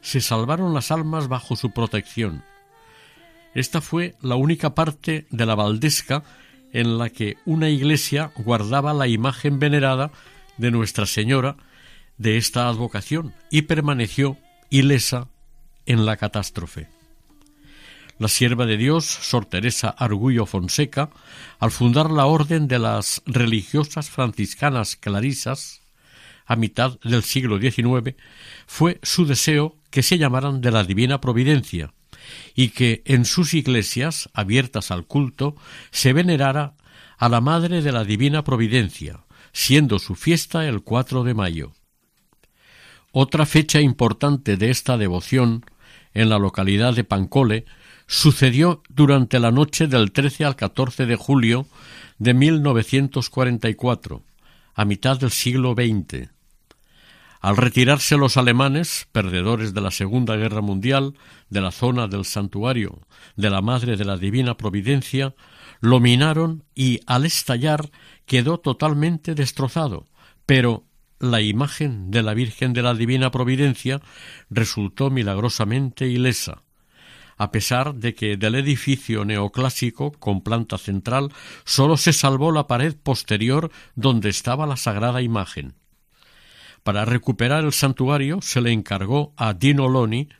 se 0.00 0.20
salvaron 0.20 0.72
las 0.72 0.90
almas 0.90 1.28
bajo 1.28 1.56
su 1.56 1.70
protección. 1.72 2.44
Esta 3.54 3.80
fue 3.80 4.14
la 4.22 4.36
única 4.36 4.74
parte 4.74 5.26
de 5.30 5.46
la 5.46 5.54
Valdesca 5.54 6.22
en 6.72 6.98
la 6.98 7.10
que 7.10 7.36
una 7.44 7.68
iglesia 7.68 8.32
guardaba 8.36 8.92
la 8.92 9.08
imagen 9.08 9.58
venerada 9.58 10.10
de 10.56 10.70
Nuestra 10.70 11.06
Señora 11.06 11.56
de 12.16 12.36
esta 12.36 12.68
advocación 12.68 13.34
y 13.50 13.62
permaneció 13.62 14.36
ilesa 14.70 15.28
en 15.86 16.04
la 16.04 16.16
catástrofe. 16.16 16.88
La 18.18 18.28
sierva 18.28 18.66
de 18.66 18.76
Dios, 18.76 19.04
Sor 19.04 19.46
Teresa 19.46 19.90
Argullo 19.90 20.44
Fonseca, 20.44 21.10
al 21.60 21.70
fundar 21.70 22.10
la 22.10 22.26
Orden 22.26 22.66
de 22.66 22.80
las 22.80 23.22
Religiosas 23.26 24.10
Franciscanas 24.10 24.96
Clarisas, 24.96 25.82
a 26.44 26.56
mitad 26.56 26.98
del 27.04 27.22
siglo 27.22 27.60
XIX, 27.60 28.16
fue 28.66 28.98
su 29.02 29.26
deseo 29.26 29.76
que 29.90 30.02
se 30.02 30.18
llamaran 30.18 30.60
de 30.60 30.70
la 30.72 30.82
Divina 30.82 31.20
Providencia 31.20 31.92
y 32.54 32.70
que 32.70 33.02
en 33.04 33.24
sus 33.24 33.54
iglesias, 33.54 34.28
abiertas 34.32 34.90
al 34.90 35.06
culto, 35.06 35.56
se 35.90 36.12
venerara 36.12 36.74
a 37.18 37.28
la 37.28 37.40
Madre 37.40 37.82
de 37.82 37.92
la 37.92 38.04
Divina 38.04 38.44
Providencia, 38.44 39.24
siendo 39.52 39.98
su 39.98 40.14
fiesta 40.14 40.66
el 40.66 40.82
4 40.82 41.24
de 41.24 41.34
mayo. 41.34 41.72
Otra 43.12 43.46
fecha 43.46 43.80
importante 43.80 44.56
de 44.56 44.70
esta 44.70 44.96
devoción 44.96 45.64
en 46.14 46.28
la 46.28 46.38
localidad 46.38 46.94
de 46.94 47.04
Pancole 47.04 47.64
sucedió 48.06 48.82
durante 48.88 49.38
la 49.38 49.50
noche 49.50 49.86
del 49.86 50.12
13 50.12 50.44
al 50.44 50.56
14 50.56 51.06
de 51.06 51.16
julio 51.16 51.66
de 52.18 52.34
1944, 52.34 54.22
a 54.74 54.84
mitad 54.84 55.18
del 55.18 55.30
siglo 55.30 55.74
XX. 55.74 56.28
Al 57.40 57.56
retirarse 57.56 58.16
los 58.16 58.36
alemanes, 58.36 59.08
perdedores 59.12 59.72
de 59.72 59.80
la 59.80 59.90
Segunda 59.90 60.36
Guerra 60.36 60.60
Mundial, 60.60 61.14
de 61.50 61.60
la 61.60 61.70
zona 61.70 62.08
del 62.08 62.24
santuario 62.24 63.06
de 63.36 63.50
la 63.50 63.62
Madre 63.62 63.96
de 63.96 64.04
la 64.04 64.16
Divina 64.16 64.56
Providencia, 64.56 65.34
lo 65.80 66.00
minaron 66.00 66.64
y 66.74 67.00
al 67.06 67.24
estallar 67.24 67.90
quedó 68.26 68.58
totalmente 68.58 69.34
destrozado, 69.34 70.06
pero 70.46 70.84
la 71.20 71.40
imagen 71.40 72.10
de 72.10 72.22
la 72.22 72.34
Virgen 72.34 72.72
de 72.72 72.82
la 72.82 72.94
Divina 72.94 73.30
Providencia 73.30 74.00
resultó 74.50 75.10
milagrosamente 75.10 76.08
ilesa 76.08 76.62
a 77.38 77.52
pesar 77.52 77.94
de 77.94 78.14
que 78.14 78.36
del 78.36 78.56
edificio 78.56 79.24
neoclásico 79.24 80.12
con 80.12 80.42
planta 80.42 80.76
central 80.76 81.32
sólo 81.64 81.96
se 81.96 82.12
salvó 82.12 82.50
la 82.50 82.66
pared 82.66 82.96
posterior 83.00 83.70
donde 83.94 84.28
estaba 84.28 84.66
la 84.66 84.76
sagrada 84.76 85.22
imagen. 85.22 85.77
Para 86.88 87.04
recuperar 87.04 87.66
el 87.66 87.74
santuario 87.74 88.40
se 88.40 88.62
le 88.62 88.72
encargó 88.72 89.34
a 89.36 89.52
Dino 89.52 89.90
Loni 89.90 90.30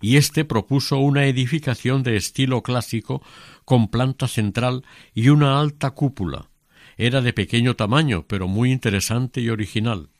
y 0.00 0.16
éste 0.16 0.44
propuso 0.44 0.98
una 0.98 1.26
edificación 1.26 2.04
de 2.04 2.16
estilo 2.16 2.62
clásico 2.62 3.20
con 3.64 3.88
planta 3.88 4.28
central 4.28 4.84
y 5.12 5.30
una 5.30 5.58
alta 5.58 5.90
cúpula. 5.90 6.50
Era 6.98 7.20
de 7.20 7.32
pequeño 7.32 7.74
tamaño, 7.74 8.24
pero 8.28 8.46
muy 8.46 8.70
interesante 8.70 9.40
y 9.40 9.48
original. 9.48 10.10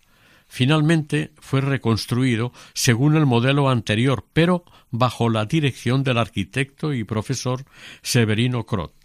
Finalmente 0.48 1.30
fue 1.38 1.60
reconstruido 1.60 2.52
según 2.74 3.14
el 3.14 3.24
modelo 3.24 3.70
anterior, 3.70 4.26
pero 4.32 4.64
bajo 4.90 5.28
la 5.28 5.44
dirección 5.46 6.02
del 6.02 6.18
arquitecto 6.18 6.92
y 6.92 7.04
profesor 7.04 7.64
Severino 8.02 8.66
Crot. 8.66 8.97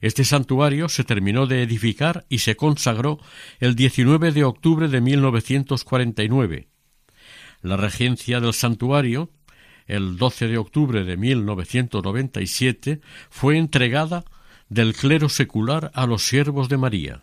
Este 0.00 0.24
santuario 0.24 0.88
se 0.88 1.04
terminó 1.04 1.46
de 1.46 1.62
edificar 1.62 2.24
y 2.28 2.38
se 2.38 2.56
consagró 2.56 3.18
el 3.58 3.74
19 3.74 4.32
de 4.32 4.44
octubre 4.44 4.88
de 4.88 5.00
1949. 5.00 6.68
La 7.62 7.76
regencia 7.76 8.40
del 8.40 8.54
santuario, 8.54 9.30
el 9.86 10.16
12 10.16 10.48
de 10.48 10.58
octubre 10.58 11.04
de 11.04 11.16
1997, 11.16 13.00
fue 13.28 13.58
entregada 13.58 14.24
del 14.70 14.94
clero 14.94 15.28
secular 15.28 15.90
a 15.94 16.06
los 16.06 16.22
siervos 16.22 16.68
de 16.68 16.78
María. 16.78 17.22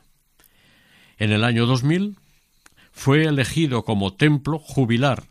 En 1.17 1.31
el 1.31 1.43
año 1.43 1.65
2000 1.65 2.17
fue 2.91 3.23
elegido 3.23 3.83
como 3.83 4.13
templo 4.13 4.59
jubilar 4.59 5.23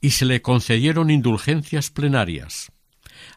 y 0.00 0.10
se 0.10 0.26
le 0.26 0.42
concedieron 0.42 1.08
indulgencias 1.08 1.90
plenarias. 1.90 2.71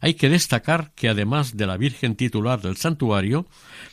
Hay 0.01 0.15
que 0.15 0.29
destacar 0.29 0.91
que 0.95 1.09
además 1.09 1.57
de 1.57 1.65
la 1.65 1.77
Virgen 1.77 2.15
titular 2.15 2.61
del 2.61 2.77
santuario, 2.77 3.45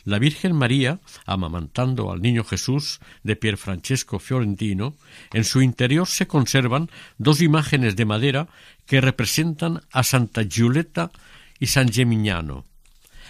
la 0.03 0.19
Virgen 0.19 0.55
María, 0.55 0.99
amamantando 1.25 2.11
al 2.11 2.21
niño 2.21 2.43
Jesús 2.43 2.99
de 3.23 3.35
Pier 3.35 3.57
Francesco 3.57 4.19
Fiorentino, 4.19 4.95
en 5.33 5.43
su 5.43 5.61
interior 5.61 6.07
se 6.07 6.27
conservan 6.27 6.89
dos 7.17 7.41
imágenes 7.41 7.95
de 7.95 8.05
madera 8.05 8.47
que 8.85 9.01
representan 9.01 9.81
a 9.91 10.03
Santa 10.03 10.43
Giulietta 10.43 11.11
y 11.59 11.67
San 11.67 11.91
Gemignano, 11.91 12.65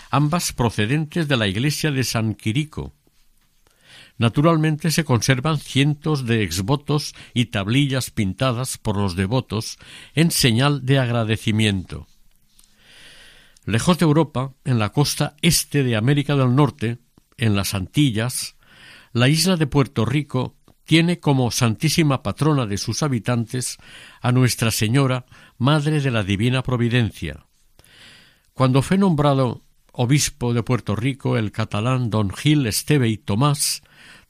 ambas 0.09 0.53
procedentes 0.53 1.27
de 1.27 1.37
la 1.37 1.47
iglesia 1.47 1.91
de 1.91 2.03
San 2.03 2.33
Quirico, 2.33 2.93
Naturalmente 4.17 4.91
se 4.91 5.03
conservan 5.03 5.57
cientos 5.57 6.25
de 6.25 6.43
exvotos 6.43 7.15
y 7.33 7.45
tablillas 7.45 8.11
pintadas 8.11 8.77
por 8.77 8.95
los 8.95 9.15
devotos 9.15 9.79
en 10.13 10.29
señal 10.29 10.85
de 10.85 10.99
agradecimiento. 10.99 12.07
Lejos 13.65 13.97
de 13.97 14.03
Europa, 14.03 14.53
en 14.65 14.77
la 14.77 14.89
costa 14.89 15.35
este 15.41 15.83
de 15.83 15.95
América 15.95 16.35
del 16.35 16.53
Norte, 16.53 16.97
en 17.37 17.55
las 17.55 17.73
Antillas, 17.73 18.57
la 19.13 19.29
isla 19.29 19.55
de 19.55 19.67
Puerto 19.67 20.05
Rico 20.05 20.57
tiene 20.83 21.19
como 21.19 21.49
santísima 21.49 22.23
patrona 22.23 22.65
de 22.65 22.77
sus 22.77 23.03
habitantes 23.03 23.77
a 24.21 24.33
Nuestra 24.33 24.69
Señora, 24.69 25.25
Madre 25.57 26.01
de 26.01 26.11
la 26.11 26.23
Divina 26.23 26.61
Providencia. 26.61 27.45
Cuando 28.53 28.81
fue 28.81 28.97
nombrado 28.97 29.61
obispo 29.93 30.53
de 30.53 30.63
Puerto 30.63 30.95
Rico 30.95 31.37
el 31.37 31.53
catalán 31.53 32.09
don 32.09 32.31
Gil 32.31 32.65
Esteve 32.65 33.07
y 33.07 33.17
Tomás, 33.17 33.81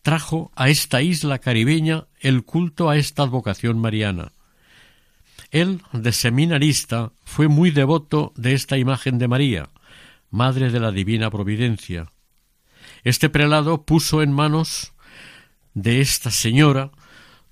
trajo 0.03 0.51
a 0.55 0.69
esta 0.69 1.01
isla 1.01 1.39
caribeña 1.39 2.05
el 2.19 2.43
culto 2.43 2.89
a 2.89 2.97
esta 2.97 3.23
advocación 3.23 3.79
mariana. 3.79 4.33
Él, 5.53 5.83
de 5.93 6.11
seminarista, 6.11 7.13
fue 7.23 7.47
muy 7.47 7.69
devoto 7.69 8.33
de 8.35 8.55
esta 8.55 8.79
imagen 8.79 9.19
de 9.19 9.27
María, 9.27 9.69
Madre 10.31 10.71
de 10.71 10.79
la 10.79 10.91
Divina 10.91 11.29
Providencia. 11.29 12.11
Este 13.03 13.29
prelado 13.29 13.85
puso 13.85 14.23
en 14.23 14.33
manos 14.33 14.93
de 15.75 16.01
esta 16.01 16.31
señora 16.31 16.89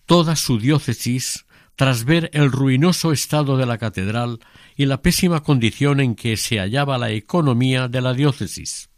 toda 0.07 0.35
su 0.35 0.57
diócesis 0.57 1.45
tras 1.75 2.03
ver 2.03 2.31
el 2.33 2.51
ruinoso 2.51 3.11
estado 3.11 3.55
de 3.55 3.67
la 3.67 3.77
catedral 3.77 4.39
y 4.75 4.87
la 4.87 5.03
pésima 5.03 5.43
condición 5.43 5.99
en 5.99 6.15
que 6.15 6.37
se 6.37 6.57
hallaba 6.57 6.97
la 6.97 7.11
economía 7.11 7.87
de 7.87 8.01
la 8.01 8.15
diócesis. 8.15 8.89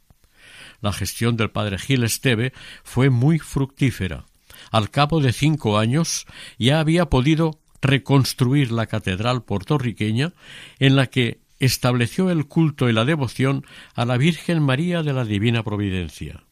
La 0.80 0.94
gestión 0.94 1.36
del 1.36 1.52
padre 1.52 1.78
Gil 1.78 2.06
Esteve 2.06 2.54
fue 2.86 3.10
muy 3.10 3.38
fructífera. 3.38 4.28
Al 4.72 4.90
cabo 4.92 5.20
de 5.20 5.34
cinco 5.34 5.78
años 5.78 6.26
ya 6.58 6.80
había 6.80 7.10
podido 7.10 7.60
reconstruir 7.84 8.72
la 8.72 8.88
catedral 8.88 9.44
puertorriqueña 9.44 10.34
en 10.80 10.96
la 10.96 11.08
que 11.08 11.42
estableció 11.60 12.32
el 12.32 12.48
culto 12.48 12.90
y 12.90 12.94
la 12.94 13.06
devoción 13.06 13.66
a 13.94 14.06
la 14.06 14.18
Virgen 14.18 14.62
María 14.62 15.04
de 15.04 15.14
la 15.14 15.26
Divina 15.26 15.64
Providencia. 15.64 16.44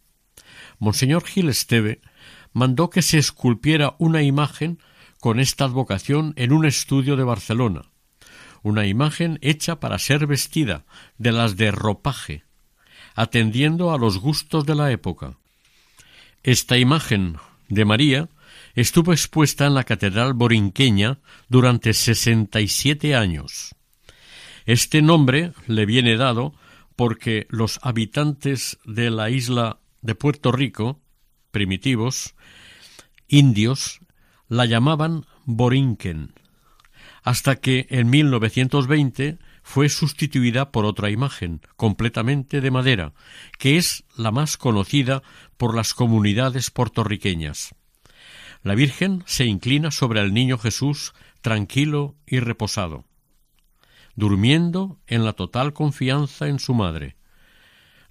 Monseñor 0.77 1.25
Gil 1.25 1.49
Esteve 1.49 2.01
mandó 2.53 2.89
que 2.89 3.01
se 3.01 3.17
esculpiera 3.17 3.95
una 3.97 4.21
imagen 4.21 4.79
con 5.19 5.39
esta 5.39 5.65
advocación 5.65 6.33
en 6.35 6.51
un 6.51 6.65
estudio 6.65 7.15
de 7.15 7.23
Barcelona, 7.23 7.83
una 8.63 8.85
imagen 8.85 9.39
hecha 9.41 9.79
para 9.79 9.99
ser 9.99 10.27
vestida, 10.27 10.85
de 11.17 11.31
las 11.31 11.57
de 11.57 11.71
ropaje, 11.71 12.43
atendiendo 13.15 13.93
a 13.93 13.97
los 13.97 14.17
gustos 14.17 14.65
de 14.65 14.75
la 14.75 14.91
época. 14.91 15.37
Esta 16.43 16.77
imagen 16.77 17.37
de 17.69 17.85
María 17.85 18.29
estuvo 18.75 19.11
expuesta 19.11 19.65
en 19.65 19.73
la 19.73 19.83
Catedral 19.83 20.33
Borinqueña 20.33 21.19
durante 21.49 21.93
sesenta 21.93 22.61
y 22.61 22.67
siete 22.67 23.15
años. 23.15 23.75
Este 24.65 25.01
nombre 25.01 25.53
le 25.67 25.85
viene 25.85 26.17
dado 26.17 26.53
porque 26.95 27.47
los 27.49 27.79
habitantes 27.81 28.77
de 28.85 29.09
la 29.09 29.29
isla 29.29 29.79
de 30.01 30.15
Puerto 30.15 30.51
Rico, 30.51 30.99
primitivos, 31.51 32.35
indios, 33.27 33.99
la 34.47 34.65
llamaban 34.65 35.25
Borinquen, 35.45 36.33
hasta 37.23 37.55
que 37.55 37.87
en 37.89 38.09
1920 38.09 39.39
fue 39.63 39.89
sustituida 39.89 40.71
por 40.71 40.85
otra 40.85 41.09
imagen, 41.09 41.61
completamente 41.75 42.61
de 42.61 42.71
madera, 42.71 43.13
que 43.57 43.77
es 43.77 44.03
la 44.17 44.31
más 44.31 44.57
conocida 44.57 45.23
por 45.57 45.75
las 45.75 45.93
comunidades 45.93 46.71
puertorriqueñas. 46.71 47.73
La 48.63 48.75
Virgen 48.75 49.23
se 49.25 49.45
inclina 49.45 49.89
sobre 49.89 50.21
el 50.21 50.33
niño 50.33 50.57
Jesús 50.57 51.13
tranquilo 51.41 52.15
y 52.27 52.39
reposado, 52.39 53.05
durmiendo 54.15 54.99
en 55.07 55.25
la 55.25 55.33
total 55.33 55.73
confianza 55.73 56.47
en 56.47 56.59
su 56.59 56.75
madre. 56.75 57.15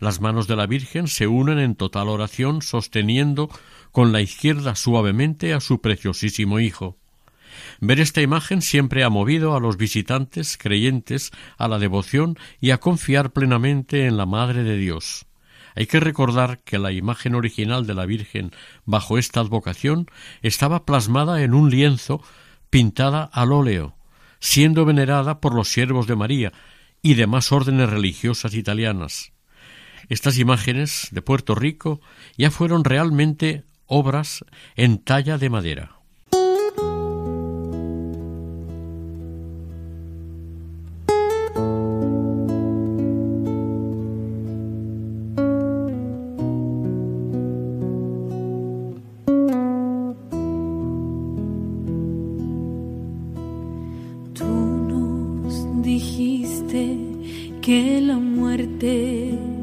Las 0.01 0.21
manos 0.21 0.49
de 0.49 0.57
la 0.57 0.67
Virgen 0.67 1.07
se 1.07 1.29
unen 1.29 1.59
en 1.59 1.77
total 1.77 2.09
oración 2.09 2.63
sosteniendo 2.63 3.49
con 3.93 4.13
la 4.13 4.23
izquierda 4.23 4.75
suavemente 4.75 5.53
a 5.53 5.61
su 5.61 5.81
preciosísimo 5.81 6.59
Hijo. 6.59 6.97
Ver 7.81 8.01
esta 8.01 8.21
imagen 8.21 8.63
siempre 8.63 9.05
ha 9.05 9.11
movido 9.11 9.55
a 9.55 9.61
los 9.61 9.77
visitantes 9.77 10.57
creyentes 10.57 11.31
a 11.59 11.69
la 11.69 11.79
devoción 11.79 12.37
y 12.61 12.71
a 12.71 12.79
confiar 12.79 13.33
plenamente 13.33 14.07
en 14.07 14.17
la 14.17 14.27
Madre 14.27 14.65
de 14.65 14.77
Dios. 14.77 15.27
Hay 15.77 15.87
que 15.87 16.01
recordar 16.01 16.61
que 16.61 16.79
la 16.79 16.93
imagen 16.93 17.35
original 17.35 17.87
de 17.87 17.95
la 17.95 18.07
Virgen 18.07 18.53
bajo 18.85 19.19
esta 19.19 19.41
advocación 19.41 20.07
estaba 20.43 20.85
plasmada 20.85 21.43
en 21.43 21.55
un 21.55 21.71
lienzo 21.71 22.23
pintada 22.71 23.25
al 23.25 23.53
óleo, 23.53 23.97
siendo 24.41 24.85
venerada 24.85 25.41
por 25.41 25.55
los 25.55 25.69
siervos 25.69 26.07
de 26.07 26.17
María 26.17 26.53
y 27.03 27.15
demás 27.15 27.53
órdenes 27.53 27.91
religiosas 27.91 28.55
italianas. 28.55 29.33
Estas 30.09 30.39
imágenes 30.39 31.09
de 31.13 31.23
Puerto 31.23 31.55
Rico 31.55 32.01
ya 32.37 32.51
fueron 32.51 32.85
realmente 32.85 33.65
obras 33.87 34.45
en 34.77 34.99
talla 34.99 35.39
de 35.39 35.51
madera. 35.51 36.00
El 57.71 59.60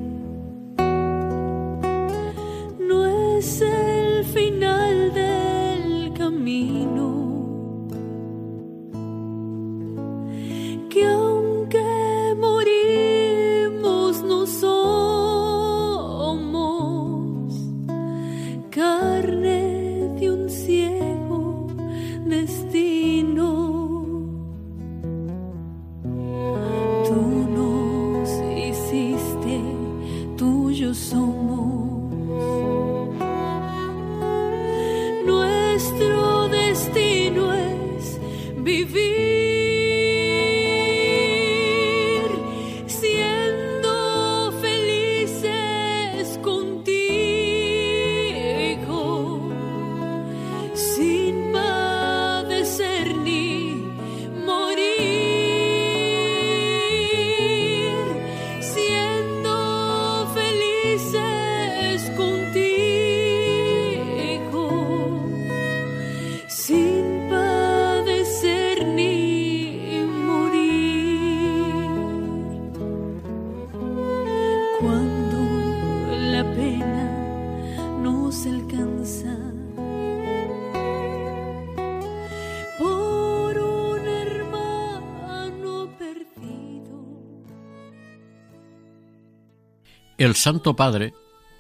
Santo 90.38 90.76
Padre, 90.76 91.14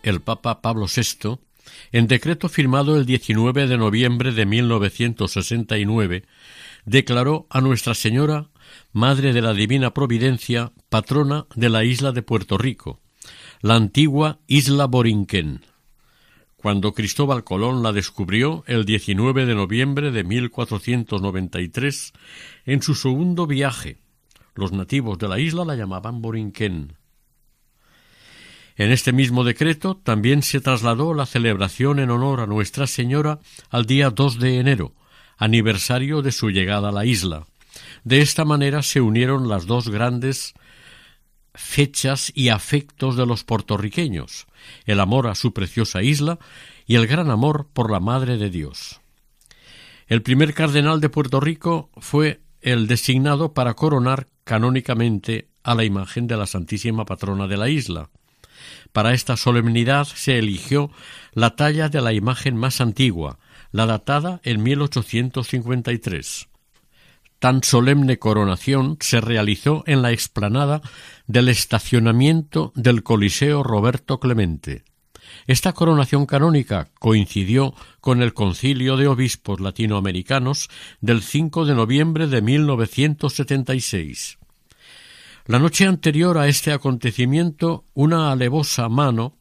el 0.03 0.21
Papa 0.21 0.61
Pablo 0.61 0.85
VI, 0.85 1.39
en 1.91 2.07
decreto 2.07 2.47
firmado 2.47 2.95
el 2.95 3.05
19 3.05 3.67
de 3.67 3.77
noviembre 3.77 4.31
de 4.31 4.45
1969, 4.45 6.23
declaró 6.85 7.47
a 7.49 7.59
Nuestra 7.59 7.95
Señora, 7.95 8.49
Madre 8.93 9.33
de 9.33 9.41
la 9.41 9.53
Divina 9.53 9.93
Providencia, 9.93 10.71
patrona 10.89 11.47
de 11.55 11.69
la 11.69 11.83
isla 11.83 12.11
de 12.11 12.21
Puerto 12.21 12.57
Rico, 12.57 13.01
la 13.61 13.75
antigua 13.75 14.39
isla 14.47 14.85
Borinquén. 14.85 15.61
Cuando 16.55 16.93
Cristóbal 16.93 17.43
Colón 17.43 17.81
la 17.81 17.93
descubrió 17.93 18.63
el 18.67 18.85
19 18.85 19.45
de 19.45 19.55
noviembre 19.55 20.11
de 20.11 20.23
1493, 20.23 22.13
en 22.65 22.81
su 22.81 22.93
segundo 22.93 23.47
viaje, 23.47 23.97
los 24.53 24.71
nativos 24.71 25.17
de 25.17 25.27
la 25.27 25.39
isla 25.39 25.65
la 25.65 25.75
llamaban 25.75 26.21
Borinquén. 26.21 26.95
En 28.77 28.91
este 28.91 29.11
mismo 29.11 29.43
decreto 29.43 29.97
también 29.97 30.43
se 30.43 30.61
trasladó 30.61 31.15
la 31.15 31.25
celebración 31.25 31.99
en 31.99 32.11
honor 32.11 32.41
a 32.41 32.45
Nuestra 32.45 32.85
Señora 32.85 33.39
al 33.71 33.87
día 33.87 34.11
2 34.11 34.39
de 34.39 34.59
enero, 34.59 34.93
aniversario 35.37 36.21
de 36.21 36.31
su 36.31 36.51
llegada 36.51 36.89
a 36.89 36.91
la 36.91 37.03
isla. 37.03 37.47
De 38.03 38.21
esta 38.21 38.45
manera 38.45 38.83
se 38.83 39.01
unieron 39.01 39.49
las 39.49 39.65
dos 39.65 39.89
grandes 39.89 40.53
fechas 41.55 42.31
y 42.35 42.49
afectos 42.49 43.17
de 43.17 43.25
los 43.25 43.43
puertorriqueños, 43.43 44.45
el 44.85 44.99
amor 44.99 45.25
a 45.25 45.33
su 45.33 45.53
preciosa 45.53 46.03
isla 46.03 46.37
y 46.85 46.95
el 46.95 47.07
gran 47.07 47.31
amor 47.31 47.67
por 47.73 47.91
la 47.91 47.99
Madre 47.99 48.37
de 48.37 48.51
Dios. 48.51 49.01
El 50.05 50.21
primer 50.21 50.53
cardenal 50.53 51.01
de 51.01 51.09
Puerto 51.09 51.39
Rico 51.39 51.89
fue 51.97 52.41
el 52.61 52.85
designado 52.85 53.53
para 53.55 53.73
coronar 53.73 54.27
canónicamente 54.43 55.47
a 55.63 55.73
la 55.73 55.83
imagen 55.83 56.27
de 56.27 56.37
la 56.37 56.45
Santísima 56.45 57.05
Patrona 57.05 57.47
de 57.47 57.57
la 57.57 57.69
isla. 57.69 58.11
Para 58.91 59.13
esta 59.13 59.37
solemnidad 59.37 60.05
se 60.05 60.37
eligió 60.37 60.91
la 61.33 61.55
talla 61.55 61.89
de 61.89 62.01
la 62.01 62.13
imagen 62.13 62.55
más 62.55 62.81
antigua, 62.81 63.39
la 63.71 63.85
datada 63.85 64.39
en 64.43 64.63
1853. 64.63 66.47
Tan 67.39 67.61
solemne 67.63 68.17
coronación 68.17 68.97
se 68.99 69.21
realizó 69.21 69.83
en 69.85 70.01
la 70.01 70.11
explanada 70.11 70.81
del 71.27 71.49
estacionamiento 71.49 72.71
del 72.75 73.03
Coliseo 73.03 73.61
Roberto 73.61 74.19
Clemente. 74.19 74.83
Esta 75.45 75.73
coronación 75.73 76.25
canónica 76.25 76.89
coincidió 76.99 77.75
con 78.01 78.23
el 78.23 78.33
Concilio 78.33 78.97
de 78.97 79.07
Obispos 79.07 79.59
Latinoamericanos 79.59 80.69
del 80.99 81.21
5 81.21 81.65
de 81.65 81.75
noviembre 81.75 82.27
de 82.27 82.41
1976. 82.41 84.39
La 85.47 85.59
noche 85.59 85.85
anterior 85.85 86.37
a 86.37 86.49
este 86.49 86.73
acontecimiento, 86.73 87.85
una 87.93 88.33
alevosa 88.33 88.89
mano 88.89 89.37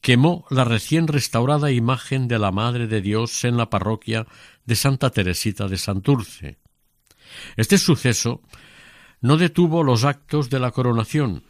quemó 0.00 0.46
la 0.50 0.62
recién 0.62 1.08
restaurada 1.08 1.72
imagen 1.72 2.28
de 2.28 2.38
la 2.38 2.52
Madre 2.52 2.86
de 2.86 3.00
Dios 3.00 3.42
en 3.42 3.56
la 3.56 3.68
parroquia 3.68 4.28
de 4.64 4.76
Santa 4.76 5.10
Teresita 5.10 5.66
de 5.66 5.78
Santurce. 5.78 6.58
Este 7.56 7.76
suceso 7.76 8.40
no 9.20 9.36
detuvo 9.36 9.82
los 9.82 10.04
actos 10.04 10.48
de 10.48 10.60
la 10.60 10.70
coronación. 10.70 11.42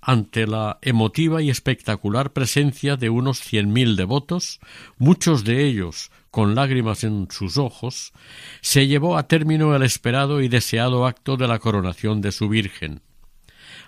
Ante 0.00 0.48
la 0.48 0.78
emotiva 0.82 1.40
y 1.40 1.48
espectacular 1.48 2.32
presencia 2.32 2.96
de 2.96 3.08
unos 3.08 3.38
cien 3.38 3.72
mil 3.72 3.94
devotos, 3.94 4.58
muchos 4.96 5.44
de 5.44 5.64
ellos 5.64 6.10
con 6.32 6.56
lágrimas 6.56 7.04
en 7.04 7.28
sus 7.30 7.56
ojos, 7.56 8.12
se 8.62 8.88
llevó 8.88 9.16
a 9.16 9.28
término 9.28 9.76
el 9.76 9.84
esperado 9.84 10.40
y 10.40 10.48
deseado 10.48 11.06
acto 11.06 11.36
de 11.36 11.46
la 11.46 11.60
coronación 11.60 12.20
de 12.20 12.32
su 12.32 12.48
Virgen. 12.48 13.02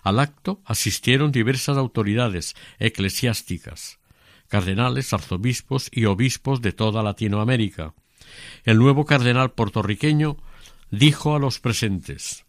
Al 0.02 0.18
acto 0.18 0.60
asistieron 0.64 1.32
diversas 1.32 1.76
autoridades 1.76 2.54
eclesiásticas, 2.78 3.98
cardenales, 4.48 5.12
arzobispos 5.12 5.88
y 5.92 6.06
obispos 6.06 6.62
de 6.62 6.72
toda 6.72 7.02
Latinoamérica. 7.02 7.94
El 8.64 8.78
nuevo 8.78 9.04
cardenal 9.04 9.52
puertorriqueño 9.52 10.36
dijo 10.90 11.34
a 11.34 11.38
los 11.38 11.60
presentes 11.60 12.44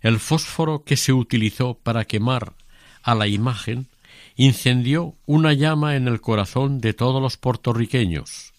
El 0.00 0.20
fósforo 0.20 0.84
que 0.84 0.96
se 0.96 1.12
utilizó 1.12 1.74
para 1.74 2.04
quemar 2.04 2.54
a 3.02 3.14
la 3.14 3.26
imagen 3.26 3.88
incendió 4.36 5.14
una 5.26 5.52
llama 5.52 5.96
en 5.96 6.08
el 6.08 6.20
corazón 6.20 6.80
de 6.80 6.92
todos 6.92 7.22
los 7.22 7.36
puertorriqueños. 7.36 8.52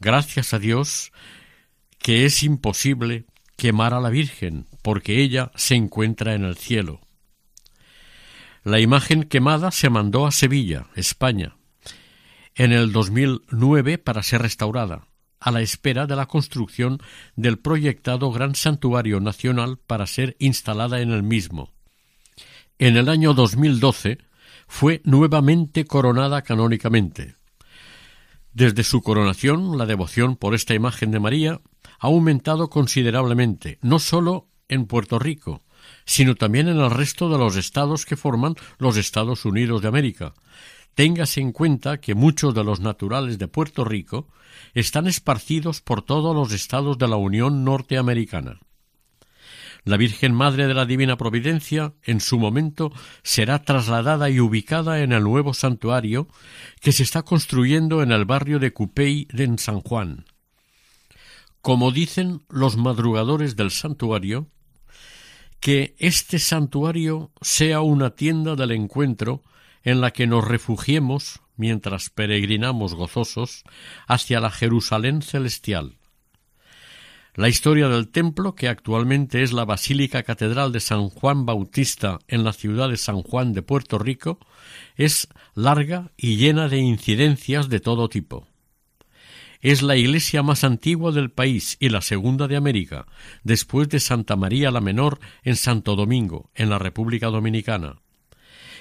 Gracias 0.00 0.52
a 0.52 0.58
Dios 0.58 1.12
que 1.98 2.24
es 2.24 2.42
imposible 2.42 3.24
quemar 3.56 3.92
a 3.92 4.00
la 4.00 4.10
Virgen, 4.10 4.66
porque 4.82 5.20
ella 5.20 5.50
se 5.56 5.74
encuentra 5.74 6.34
en 6.34 6.44
el 6.44 6.56
cielo. 6.56 7.00
La 8.68 8.80
imagen 8.80 9.22
quemada 9.22 9.70
se 9.70 9.88
mandó 9.88 10.26
a 10.26 10.30
Sevilla, 10.30 10.88
España, 10.94 11.56
en 12.54 12.72
el 12.72 12.92
2009 12.92 13.96
para 13.96 14.22
ser 14.22 14.42
restaurada, 14.42 15.08
a 15.40 15.50
la 15.50 15.62
espera 15.62 16.06
de 16.06 16.14
la 16.14 16.26
construcción 16.26 17.00
del 17.34 17.58
proyectado 17.58 18.30
Gran 18.30 18.54
Santuario 18.54 19.20
Nacional 19.20 19.78
para 19.78 20.06
ser 20.06 20.36
instalada 20.38 21.00
en 21.00 21.12
el 21.12 21.22
mismo. 21.22 21.72
En 22.78 22.98
el 22.98 23.08
año 23.08 23.32
2012 23.32 24.18
fue 24.66 25.00
nuevamente 25.02 25.86
coronada 25.86 26.42
canónicamente. 26.42 27.36
Desde 28.52 28.84
su 28.84 29.00
coronación, 29.00 29.78
la 29.78 29.86
devoción 29.86 30.36
por 30.36 30.54
esta 30.54 30.74
imagen 30.74 31.10
de 31.10 31.20
María 31.20 31.62
ha 32.00 32.06
aumentado 32.08 32.68
considerablemente, 32.68 33.78
no 33.80 33.98
sólo 33.98 34.50
en 34.68 34.84
Puerto 34.84 35.18
Rico, 35.18 35.62
sino 36.08 36.34
también 36.36 36.68
en 36.68 36.78
el 36.78 36.90
resto 36.90 37.28
de 37.28 37.36
los 37.36 37.54
estados 37.56 38.06
que 38.06 38.16
forman 38.16 38.54
los 38.78 38.96
Estados 38.96 39.44
Unidos 39.44 39.82
de 39.82 39.88
América. 39.88 40.32
Téngase 40.94 41.42
en 41.42 41.52
cuenta 41.52 42.00
que 42.00 42.14
muchos 42.14 42.54
de 42.54 42.64
los 42.64 42.80
naturales 42.80 43.38
de 43.38 43.46
Puerto 43.46 43.84
Rico 43.84 44.26
están 44.72 45.06
esparcidos 45.06 45.82
por 45.82 46.00
todos 46.00 46.34
los 46.34 46.52
estados 46.52 46.96
de 46.96 47.08
la 47.08 47.16
Unión 47.16 47.62
Norteamericana. 47.62 48.58
La 49.84 49.98
Virgen 49.98 50.32
Madre 50.32 50.66
de 50.66 50.72
la 50.72 50.86
Divina 50.86 51.18
Providencia, 51.18 51.92
en 52.02 52.20
su 52.20 52.38
momento, 52.38 52.90
será 53.22 53.62
trasladada 53.62 54.30
y 54.30 54.40
ubicada 54.40 55.02
en 55.02 55.12
el 55.12 55.22
nuevo 55.22 55.52
santuario 55.52 56.26
que 56.80 56.92
se 56.92 57.02
está 57.02 57.22
construyendo 57.22 58.02
en 58.02 58.12
el 58.12 58.24
barrio 58.24 58.58
de 58.58 58.72
Cupey 58.72 59.28
de 59.30 59.58
San 59.58 59.82
Juan. 59.82 60.24
Como 61.60 61.92
dicen 61.92 62.40
los 62.48 62.78
madrugadores 62.78 63.56
del 63.56 63.70
santuario, 63.70 64.48
que 65.60 65.94
este 65.98 66.38
santuario 66.38 67.32
sea 67.40 67.80
una 67.80 68.10
tienda 68.10 68.56
del 68.56 68.72
encuentro 68.72 69.42
en 69.82 70.00
la 70.00 70.12
que 70.12 70.26
nos 70.26 70.46
refugiemos 70.46 71.40
mientras 71.56 72.10
peregrinamos 72.10 72.94
gozosos 72.94 73.64
hacia 74.06 74.40
la 74.40 74.50
Jerusalén 74.50 75.22
celestial. 75.22 75.96
La 77.34 77.48
historia 77.48 77.88
del 77.88 78.08
templo, 78.08 78.54
que 78.56 78.68
actualmente 78.68 79.42
es 79.42 79.52
la 79.52 79.64
Basílica 79.64 80.24
Catedral 80.24 80.72
de 80.72 80.80
San 80.80 81.08
Juan 81.08 81.46
Bautista 81.46 82.18
en 82.26 82.42
la 82.42 82.52
ciudad 82.52 82.88
de 82.88 82.96
San 82.96 83.22
Juan 83.22 83.52
de 83.52 83.62
Puerto 83.62 83.98
Rico, 83.98 84.40
es 84.96 85.28
larga 85.54 86.10
y 86.16 86.36
llena 86.36 86.68
de 86.68 86.78
incidencias 86.78 87.68
de 87.68 87.78
todo 87.78 88.08
tipo. 88.08 88.48
Es 89.60 89.82
la 89.82 89.96
iglesia 89.96 90.44
más 90.44 90.62
antigua 90.62 91.10
del 91.10 91.30
país 91.30 91.76
y 91.80 91.88
la 91.88 92.00
segunda 92.00 92.46
de 92.46 92.56
América, 92.56 93.06
después 93.42 93.88
de 93.88 93.98
Santa 93.98 94.36
María 94.36 94.70
la 94.70 94.80
Menor 94.80 95.18
en 95.42 95.56
Santo 95.56 95.96
Domingo, 95.96 96.50
en 96.54 96.70
la 96.70 96.78
República 96.78 97.26
Dominicana. 97.26 97.96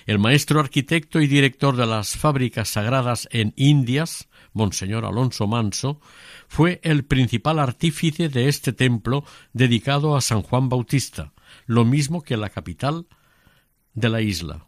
El 0.06 0.20
maestro 0.20 0.60
arquitecto 0.60 1.20
y 1.20 1.28
director 1.28 1.76
de 1.76 1.88
las 1.88 2.16
fábricas 2.16 2.70
sagradas 2.70 3.28
en 3.32 3.54
Indias, 3.58 4.30
Monseñor 4.54 5.04
Alonso 5.04 5.48
Manso, 5.48 6.00
fue 6.48 6.80
el 6.84 7.04
principal 7.06 7.58
artífice 7.58 8.30
de 8.30 8.48
este 8.48 8.72
templo 8.72 9.26
dedicado 9.54 10.16
a 10.16 10.22
San 10.22 10.44
Juan 10.44 10.70
Bautista, 10.70 11.34
lo 11.66 11.86
mismo 11.86 12.22
que 12.22 12.38
la 12.38 12.52
capital 12.52 13.08
de 13.96 14.10
la 14.10 14.22
isla. 14.22 14.68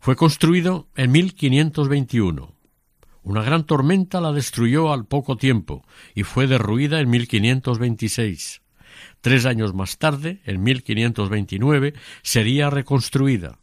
Fue 0.00 0.16
construido 0.16 0.88
en 0.96 1.12
1521. 1.12 2.55
Una 3.26 3.42
gran 3.42 3.66
tormenta 3.66 4.20
la 4.20 4.30
destruyó 4.30 4.92
al 4.92 5.04
poco 5.04 5.36
tiempo 5.36 5.84
y 6.14 6.22
fue 6.22 6.46
derruida 6.46 7.00
en 7.00 7.10
1526. 7.10 8.62
Tres 9.20 9.46
años 9.46 9.74
más 9.74 9.98
tarde, 9.98 10.40
en 10.44 10.62
1529, 10.62 11.94
sería 12.22 12.70
reconstruida. 12.70 13.58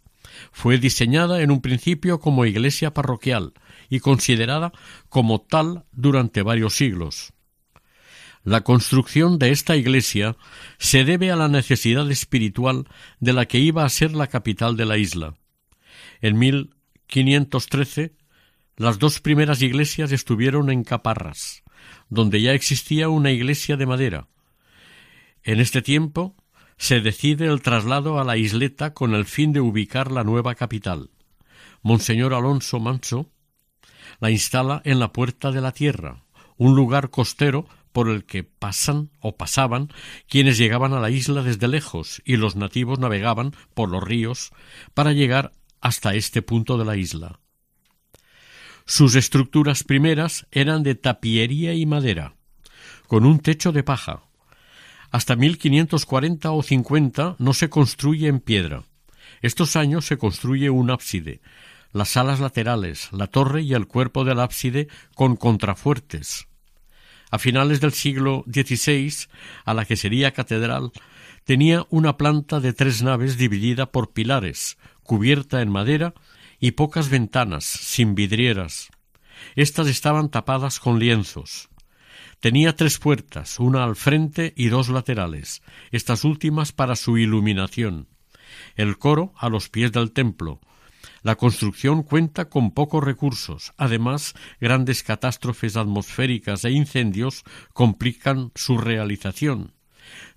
Fue 0.51 0.77
diseñada 0.79 1.41
en 1.41 1.49
un 1.49 1.61
principio 1.61 2.19
como 2.19 2.43
iglesia 2.43 2.93
parroquial 2.93 3.53
y 3.89 4.01
considerada 4.01 4.73
como 5.07 5.39
tal 5.39 5.85
durante 5.93 6.41
varios 6.41 6.73
siglos. 6.73 7.31
La 8.43 8.65
construcción 8.65 9.39
de 9.39 9.51
esta 9.51 9.77
iglesia 9.77 10.35
se 10.77 11.05
debe 11.05 11.31
a 11.31 11.37
la 11.37 11.47
necesidad 11.47 12.11
espiritual 12.11 12.83
de 13.21 13.31
la 13.31 13.45
que 13.45 13.59
iba 13.59 13.85
a 13.85 13.89
ser 13.89 14.11
la 14.11 14.27
capital 14.27 14.75
de 14.75 14.85
la 14.85 14.97
isla. 14.97 15.35
En 16.19 16.37
1513 16.37 18.22
las 18.75 18.99
dos 18.99 19.19
primeras 19.19 19.61
iglesias 19.61 20.11
estuvieron 20.11 20.69
en 20.69 20.83
Caparras, 20.83 21.63
donde 22.09 22.41
ya 22.41 22.53
existía 22.53 23.09
una 23.09 23.31
iglesia 23.31 23.77
de 23.77 23.85
madera. 23.85 24.27
En 25.43 25.59
este 25.59 25.81
tiempo 25.81 26.35
se 26.77 27.01
decide 27.01 27.47
el 27.47 27.61
traslado 27.61 28.19
a 28.19 28.23
la 28.23 28.37
isleta 28.37 28.93
con 28.93 29.13
el 29.13 29.25
fin 29.25 29.53
de 29.53 29.61
ubicar 29.61 30.11
la 30.11 30.23
nueva 30.23 30.55
capital. 30.55 31.11
Monseñor 31.81 32.33
Alonso 32.33 32.79
Manso 32.79 33.29
la 34.19 34.31
instala 34.31 34.81
en 34.85 34.99
la 34.99 35.11
Puerta 35.11 35.51
de 35.51 35.61
la 35.61 35.71
Tierra, 35.71 36.23
un 36.57 36.75
lugar 36.75 37.09
costero 37.09 37.67
por 37.91 38.09
el 38.09 38.25
que 38.25 38.43
pasan 38.43 39.11
o 39.19 39.35
pasaban 39.35 39.89
quienes 40.27 40.57
llegaban 40.57 40.93
a 40.93 40.99
la 40.99 41.09
isla 41.09 41.43
desde 41.43 41.67
lejos 41.67 42.21
y 42.25 42.37
los 42.37 42.55
nativos 42.55 42.99
navegaban 42.99 43.53
por 43.73 43.89
los 43.89 44.03
ríos 44.03 44.51
para 44.93 45.13
llegar 45.13 45.51
hasta 45.81 46.15
este 46.15 46.41
punto 46.41 46.77
de 46.77 46.85
la 46.85 46.95
isla. 46.95 47.39
Sus 48.85 49.15
estructuras 49.15 49.83
primeras 49.83 50.45
eran 50.51 50.83
de 50.83 50.95
tapiería 50.95 51.73
y 51.73 51.85
madera, 51.85 52.35
con 53.07 53.25
un 53.25 53.39
techo 53.39 53.71
de 53.71 53.83
paja. 53.83 54.23
Hasta 55.11 55.35
1540 55.35 56.51
o 56.51 56.63
50 56.63 57.35
no 57.39 57.53
se 57.53 57.69
construye 57.69 58.27
en 58.27 58.39
piedra. 58.39 58.83
Estos 59.41 59.75
años 59.75 60.05
se 60.05 60.17
construye 60.17 60.69
un 60.69 60.89
ábside, 60.89 61.39
las 61.91 62.17
alas 62.17 62.39
laterales, 62.39 63.09
la 63.11 63.27
torre 63.27 63.61
y 63.61 63.73
el 63.73 63.87
cuerpo 63.87 64.25
del 64.25 64.39
ábside 64.39 64.87
con 65.15 65.35
contrafuertes. 65.35 66.47
A 67.29 67.39
finales 67.39 67.79
del 67.79 67.93
siglo 67.93 68.43
XVI, 68.51 69.27
a 69.65 69.73
la 69.73 69.85
que 69.85 69.95
sería 69.95 70.31
catedral, 70.31 70.91
tenía 71.45 71.85
una 71.89 72.17
planta 72.17 72.59
de 72.59 72.73
tres 72.73 73.01
naves 73.01 73.37
dividida 73.37 73.91
por 73.91 74.13
pilares, 74.13 74.77
cubierta 75.03 75.61
en 75.61 75.69
madera 75.69 76.13
y 76.63 76.71
pocas 76.71 77.09
ventanas, 77.09 77.65
sin 77.65 78.15
vidrieras. 78.15 78.89
Estas 79.57 79.89
estaban 79.89 80.29
tapadas 80.29 80.79
con 80.79 80.97
lienzos. 80.97 81.67
Tenía 82.39 82.73
tres 82.77 82.99
puertas, 82.99 83.59
una 83.59 83.83
al 83.83 83.97
frente 83.97 84.53
y 84.55 84.69
dos 84.69 84.87
laterales, 84.87 85.61
estas 85.91 86.23
últimas 86.23 86.71
para 86.71 86.95
su 86.95 87.17
iluminación. 87.17 88.07
El 88.77 88.97
coro 88.97 89.33
a 89.35 89.49
los 89.49 89.67
pies 89.67 89.91
del 89.91 90.13
templo. 90.13 90.61
La 91.21 91.35
construcción 91.35 92.01
cuenta 92.01 92.45
con 92.45 92.71
pocos 92.71 93.03
recursos. 93.03 93.73
Además, 93.75 94.33
grandes 94.61 95.03
catástrofes 95.03 95.75
atmosféricas 95.75 96.63
e 96.63 96.71
incendios 96.71 97.43
complican 97.73 98.53
su 98.55 98.77
realización. 98.77 99.73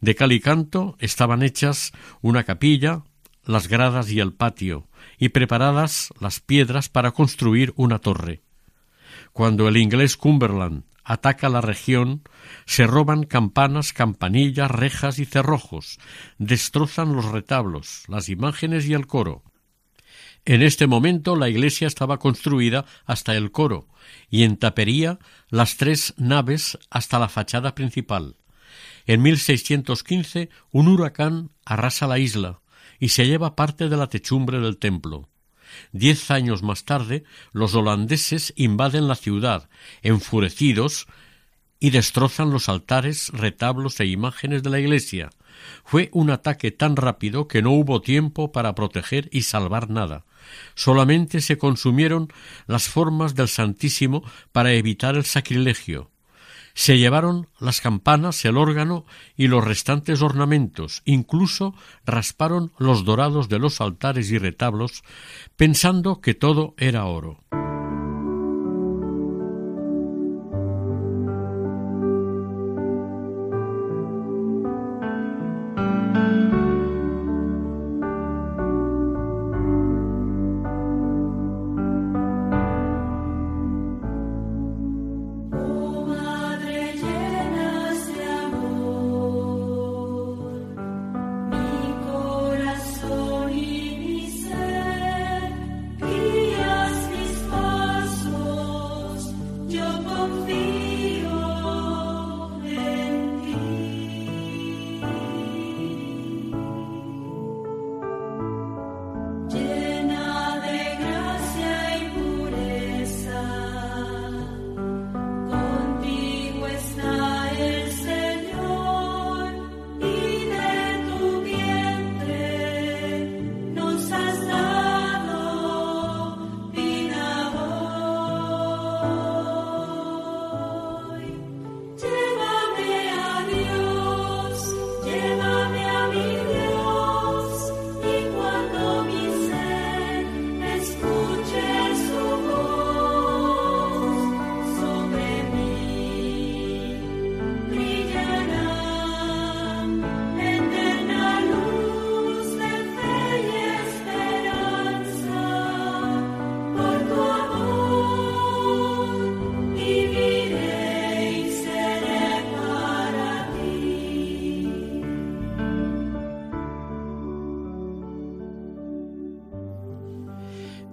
De 0.01 0.16
cal 0.16 0.33
y 0.33 0.41
canto 0.41 0.97
estaban 0.99 1.45
hechas 1.45 1.93
una 2.20 2.43
capilla, 2.43 3.05
las 3.45 3.68
gradas 3.68 4.11
y 4.11 4.18
el 4.18 4.33
patio, 4.33 4.89
y 5.19 5.31
preparadas 5.31 6.11
las 6.21 6.41
piedras 6.41 6.89
para 6.89 7.12
construir 7.12 7.73
una 7.77 7.99
torre. 7.99 8.43
Cuando 9.33 9.69
el 9.69 9.77
inglés 9.77 10.17
Cumberland 10.17 10.85
ataca 11.05 11.49
la 11.49 11.61
región, 11.61 12.23
se 12.64 12.87
roban 12.87 13.25
campanas, 13.25 13.93
campanillas, 13.93 14.71
rejas 14.71 15.19
y 15.19 15.25
cerrojos, 15.25 15.99
destrozan 16.39 17.14
los 17.14 17.27
retablos, 17.27 18.03
las 18.09 18.29
imágenes 18.29 18.87
y 18.87 18.95
el 18.95 19.07
coro. 19.07 19.45
En 20.45 20.62
este 20.62 20.87
momento 20.87 21.37
la 21.37 21.49
iglesia 21.49 21.87
estaba 21.87 22.19
construida 22.19 22.85
hasta 23.05 23.37
el 23.37 23.51
coro 23.51 23.89
y 24.31 24.45
en 24.45 24.57
tapería 24.57 25.19
las 25.49 25.77
tres 25.77 26.14
naves 26.17 26.79
hasta 26.89 27.19
la 27.19 27.29
fachada 27.29 27.75
principal. 27.75 28.37
En 29.07 29.23
1615 29.23 30.49
un 30.71 30.89
huracán 30.89 31.51
arrasa 31.64 32.07
la 32.07 32.19
isla, 32.19 32.61
y 32.99 33.11
se 33.11 33.26
lleva 33.26 33.57
parte 33.57 33.88
de 33.88 33.97
la 33.97 34.09
techumbre 34.09 34.59
del 34.61 34.78
templo. 34.78 35.28
Diez 35.92 36.30
años 36.30 36.62
más 36.62 36.84
tarde, 36.84 37.24
los 37.53 37.74
holandeses 37.74 38.53
invaden 38.57 39.09
la 39.09 39.14
ciudad, 39.14 39.68
enfurecidos, 40.03 41.07
y 41.78 41.90
destrozan 41.90 42.51
los 42.51 42.68
altares, 42.68 43.30
retablos 43.34 44.01
e 44.01 44.07
imágenes 44.07 44.62
de 44.62 44.70
la 44.70 44.80
iglesia. 44.80 45.30
Fue 45.84 46.09
un 46.12 46.30
ataque 46.30 46.70
tan 46.70 46.97
rápido 46.97 47.49
que 47.49 47.62
no 47.62 47.72
hubo 47.72 48.01
tiempo 48.01 48.53
para 48.53 48.74
proteger 48.74 49.28
y 49.30 49.42
salvar 49.42 49.90
nada. 49.90 50.24
Solamente 50.74 51.40
se 51.40 51.59
consumieron 51.59 52.28
las 52.66 52.88
formas 52.88 53.34
del 53.34 53.49
Santísimo 53.49 54.22
para 54.53 54.72
evitar 54.72 55.16
el 55.16 55.24
sacrilegio. 55.24 56.11
Se 56.77 56.99
llevaron 56.99 57.49
las 57.59 57.81
campanas, 57.81 58.45
el 58.45 58.59
órgano 58.59 59.07
y 59.35 59.49
los 59.49 59.64
restantes 59.64 60.20
ornamentos, 60.20 61.01
incluso 61.07 61.74
rasparon 62.05 62.70
los 62.79 63.07
dorados 63.07 63.49
de 63.49 63.59
los 63.59 63.81
altares 63.81 64.31
y 64.31 64.37
retablos, 64.37 65.03
pensando 65.57 66.20
que 66.20 66.35
todo 66.35 66.74
era 66.77 67.07
oro. 67.07 67.41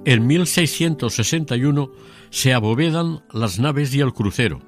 En 0.05 0.27
1661 0.27 1.91
se 2.29 2.53
abovedan 2.53 3.23
las 3.31 3.59
naves 3.59 3.95
y 3.95 4.01
el 4.01 4.13
crucero. 4.13 4.61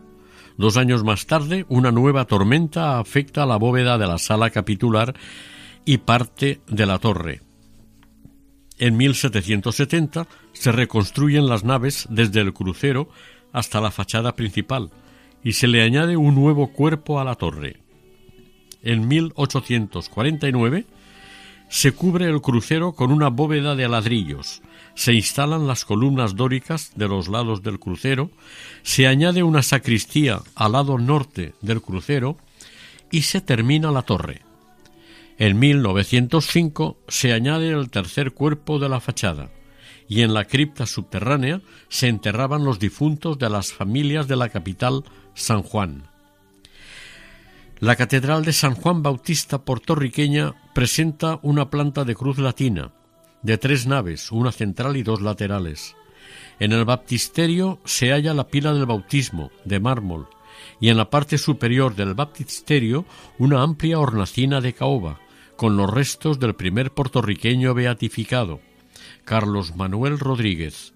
Dos 0.57 0.77
años 0.77 1.03
más 1.03 1.25
tarde, 1.25 1.65
una 1.67 1.91
nueva 1.91 2.25
tormenta 2.25 2.99
afecta 2.99 3.45
la 3.45 3.57
bóveda 3.57 3.97
de 3.97 4.07
la 4.07 4.17
sala 4.17 4.49
capitular 4.49 5.13
y 5.83 5.97
parte 5.97 6.61
de 6.67 6.85
la 6.85 6.99
torre. 6.99 7.41
En 8.77 8.95
1770 8.95 10.27
se 10.53 10.71
reconstruyen 10.71 11.47
las 11.47 11.65
naves 11.65 12.07
desde 12.09 12.39
el 12.39 12.53
crucero 12.53 13.09
hasta 13.51 13.81
la 13.81 13.91
fachada 13.91 14.35
principal 14.35 14.91
y 15.43 15.53
se 15.53 15.67
le 15.67 15.81
añade 15.81 16.15
un 16.15 16.35
nuevo 16.35 16.71
cuerpo 16.71 17.19
a 17.19 17.25
la 17.25 17.35
torre. 17.35 17.81
En 18.81 19.07
1849 19.07 20.85
se 21.69 21.91
cubre 21.91 22.25
el 22.25 22.41
crucero 22.41 22.93
con 22.93 23.11
una 23.11 23.29
bóveda 23.29 23.75
de 23.75 23.87
ladrillos, 23.87 24.61
se 24.95 25.13
instalan 25.13 25.67
las 25.67 25.85
columnas 25.85 26.35
dóricas 26.35 26.91
de 26.95 27.07
los 27.07 27.27
lados 27.27 27.61
del 27.61 27.79
crucero, 27.79 28.31
se 28.81 29.07
añade 29.07 29.43
una 29.43 29.61
sacristía 29.61 30.39
al 30.55 30.71
lado 30.71 30.97
norte 30.97 31.53
del 31.61 31.81
crucero 31.81 32.37
y 33.11 33.23
se 33.23 33.41
termina 33.41 33.91
la 33.91 34.01
torre. 34.01 34.41
En 35.37 35.59
1905 35.59 36.97
se 37.07 37.33
añade 37.33 37.69
el 37.69 37.89
tercer 37.89 38.31
cuerpo 38.31 38.79
de 38.79 38.89
la 38.89 39.01
fachada 39.01 39.51
y 40.07 40.21
en 40.21 40.33
la 40.33 40.45
cripta 40.45 40.85
subterránea 40.85 41.61
se 41.89 42.07
enterraban 42.07 42.63
los 42.63 42.79
difuntos 42.79 43.37
de 43.37 43.49
las 43.49 43.73
familias 43.73 44.27
de 44.27 44.35
la 44.37 44.49
capital, 44.49 45.03
San 45.33 45.61
Juan. 45.61 46.03
La 47.79 47.97
Catedral 47.97 48.45
de 48.45 48.53
San 48.53 48.75
Juan 48.75 49.03
Bautista 49.03 49.65
puertorriqueña 49.65 50.53
presenta 50.73 51.39
una 51.41 51.69
planta 51.69 52.05
de 52.05 52.15
cruz 52.15 52.37
latina, 52.37 52.93
de 53.45 53.59
tres 53.59 53.85
naves, 53.85 54.31
una 54.31 54.51
central 54.51 54.97
y 54.97 55.03
dos 55.03 55.21
laterales. 55.21 55.95
En 56.59 56.71
el 56.71 56.83
baptisterio 56.83 57.79
se 57.85 58.09
halla 58.09 58.33
la 58.33 58.47
pila 58.47 58.73
del 58.73 58.87
bautismo, 58.87 59.51
de 59.65 59.79
mármol, 59.79 60.27
y 60.79 60.89
en 60.89 60.97
la 60.97 61.11
parte 61.11 61.37
superior 61.37 61.95
del 61.95 62.15
baptisterio 62.15 63.05
una 63.37 63.61
amplia 63.61 63.99
hornacina 63.99 64.61
de 64.61 64.73
caoba, 64.73 65.19
con 65.57 65.77
los 65.77 65.87
restos 65.87 66.39
del 66.39 66.55
primer 66.55 66.91
puertorriqueño 66.91 67.75
beatificado, 67.75 68.61
Carlos 69.25 69.75
Manuel 69.75 70.17
Rodríguez. 70.17 70.95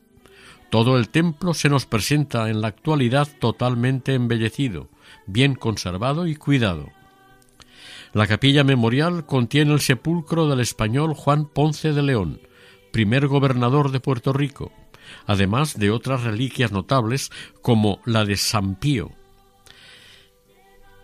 Todo 0.71 0.97
el 0.97 1.09
templo 1.09 1.53
se 1.53 1.69
nos 1.69 1.85
presenta 1.85 2.49
en 2.49 2.61
la 2.61 2.69
actualidad 2.69 3.27
totalmente 3.39 4.15
embellecido, 4.15 4.89
bien 5.27 5.53
conservado 5.53 6.25
y 6.25 6.35
cuidado. 6.35 6.89
La 8.13 8.25
capilla 8.25 8.63
memorial 8.63 9.25
contiene 9.25 9.73
el 9.73 9.81
sepulcro 9.81 10.47
del 10.47 10.59
español 10.61 11.13
Juan 11.13 11.45
Ponce 11.45 11.93
de 11.93 12.01
León, 12.01 12.41
primer 12.91 13.27
gobernador 13.27 13.91
de 13.91 13.99
Puerto 13.99 14.33
Rico, 14.33 14.71
además 15.27 15.77
de 15.77 15.91
otras 15.91 16.23
reliquias 16.23 16.71
notables 16.71 17.29
como 17.61 18.01
la 18.05 18.25
de 18.25 18.35
San 18.35 18.75
Pío. 18.75 19.11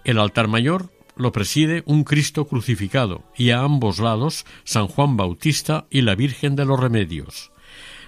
El 0.03 0.20
altar 0.20 0.47
mayor 0.47 0.89
lo 1.16 1.32
preside 1.32 1.84
un 1.86 2.03
Cristo 2.03 2.45
crucificado 2.45 3.24
y 3.38 3.51
a 3.51 3.62
ambos 3.62 3.99
lados 3.99 4.45
San 4.64 4.88
Juan 4.88 5.16
Bautista 5.16 5.86
y 5.89 6.01
la 6.01 6.16
Virgen 6.16 6.56
de 6.56 6.66
los 6.66 6.80
Remedios. 6.80 7.51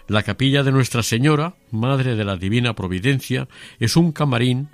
La 0.08 0.24
capilla 0.24 0.64
de 0.64 0.72
Nuestra 0.72 1.04
Señora, 1.04 1.56
Madre 1.70 2.16
de 2.16 2.24
la 2.24 2.38
Divina 2.38 2.74
Providencia, 2.74 3.48
es 3.80 3.96
un 3.96 4.12
camarín 4.12 4.70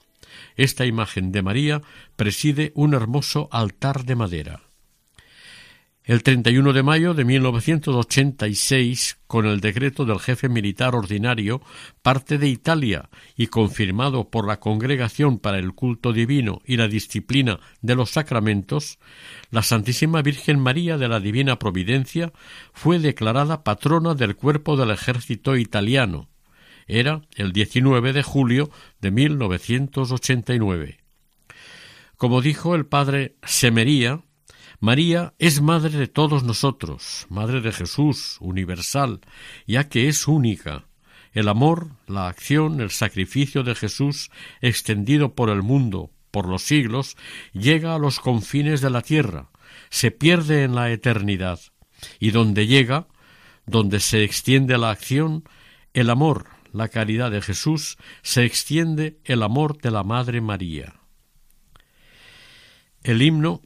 Esta 0.56 0.86
imagen 0.86 1.34
de 1.34 1.42
María 1.42 1.82
preside 2.16 2.72
un 2.76 2.94
hermoso 2.94 3.50
altar 3.52 4.06
de 4.06 4.16
madera. 4.16 4.65
El 6.06 6.22
31 6.22 6.72
de 6.74 6.84
mayo 6.84 7.16
de 7.16 7.26
1986, 7.26 9.18
con 9.26 9.48
el 9.48 9.60
decreto 9.60 10.06
del 10.06 10.20
jefe 10.20 10.50
militar 10.50 10.94
ordinario, 10.94 11.64
parte 12.04 12.38
de 12.38 12.48
Italia 12.48 13.10
y 13.36 13.48
confirmado 13.48 14.30
por 14.30 14.46
la 14.46 14.60
Congregación 14.60 15.40
para 15.40 15.58
el 15.58 15.74
Culto 15.74 16.14
Divino 16.14 16.62
y 16.64 16.78
la 16.78 16.88
Disciplina 16.88 17.60
de 17.82 17.96
los 17.96 18.12
Sacramentos, 18.12 19.00
la 19.50 19.64
Santísima 19.64 20.22
Virgen 20.22 20.60
María 20.60 21.00
de 21.00 21.08
la 21.08 21.20
Divina 21.20 21.58
Providencia 21.58 22.32
fue 22.72 23.00
declarada 23.00 23.64
patrona 23.64 24.14
del 24.14 24.36
cuerpo 24.36 24.78
del 24.78 24.92
ejército 24.92 25.56
italiano. 25.58 26.30
Era 26.86 27.24
el 27.34 27.52
19 27.52 28.14
de 28.14 28.22
julio 28.22 28.70
de 29.02 29.10
1989. 29.10 31.00
Como 32.16 32.42
dijo 32.42 32.76
el 32.76 32.86
padre 32.86 33.38
Semería, 33.42 34.22
María 34.80 35.34
es 35.40 35.62
madre 35.62 35.98
de 35.98 36.08
todos 36.08 36.44
nosotros, 36.44 37.28
madre 37.30 37.62
de 37.62 37.72
Jesús, 37.72 38.38
universal, 38.42 39.22
ya 39.66 39.88
que 39.88 40.08
es 40.08 40.28
única. 40.28 40.86
El 41.32 41.48
amor, 41.48 41.90
la 42.08 42.28
acción, 42.28 42.82
el 42.82 42.92
sacrificio 42.92 43.64
de 43.64 43.76
Jesús, 43.76 44.32
extendido 44.62 45.34
por 45.34 45.50
el 45.50 45.64
mundo, 45.64 46.12
por 46.32 46.48
los 46.48 46.64
siglos, 46.64 47.18
llega 47.54 47.96
a 47.96 48.00
los 48.00 48.20
confines 48.20 48.82
de 48.82 48.90
la 48.90 49.02
tierra, 49.02 49.50
se 49.90 50.12
pierde 50.12 50.64
en 50.64 50.76
la 50.76 50.92
eternidad, 50.92 51.60
y 52.20 52.32
donde 52.32 52.68
llega, 52.68 53.08
donde 53.66 54.00
se 54.00 54.24
extiende 54.24 54.78
la 54.78 54.92
acción, 54.92 55.44
el 55.94 56.10
amor, 56.10 56.48
la 56.72 56.90
caridad 56.90 57.32
de 57.32 57.42
Jesús, 57.42 57.98
se 58.22 58.44
extiende 58.44 59.18
el 59.24 59.44
amor 59.44 59.78
de 59.82 59.92
la 59.92 60.04
Madre 60.04 60.42
María. 60.42 61.00
El 63.04 63.22
himno 63.22 63.62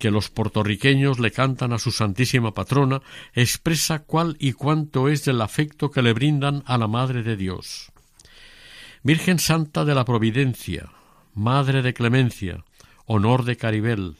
que 0.00 0.10
los 0.10 0.30
puertorriqueños 0.30 1.20
le 1.20 1.30
cantan 1.30 1.74
a 1.74 1.78
su 1.78 1.92
Santísima 1.92 2.54
Patrona 2.54 3.02
expresa 3.34 4.00
cuál 4.00 4.34
y 4.40 4.54
cuánto 4.54 5.08
es 5.08 5.26
del 5.26 5.42
afecto 5.42 5.90
que 5.90 6.00
le 6.00 6.14
brindan 6.14 6.64
a 6.66 6.78
la 6.78 6.88
Madre 6.88 7.22
de 7.22 7.36
Dios. 7.36 7.92
Virgen 9.02 9.38
Santa 9.38 9.84
de 9.84 9.94
la 9.94 10.06
Providencia, 10.06 10.90
Madre 11.34 11.82
de 11.82 11.92
Clemencia, 11.92 12.64
honor 13.04 13.44
de 13.44 13.58
Caribel, 13.58 14.16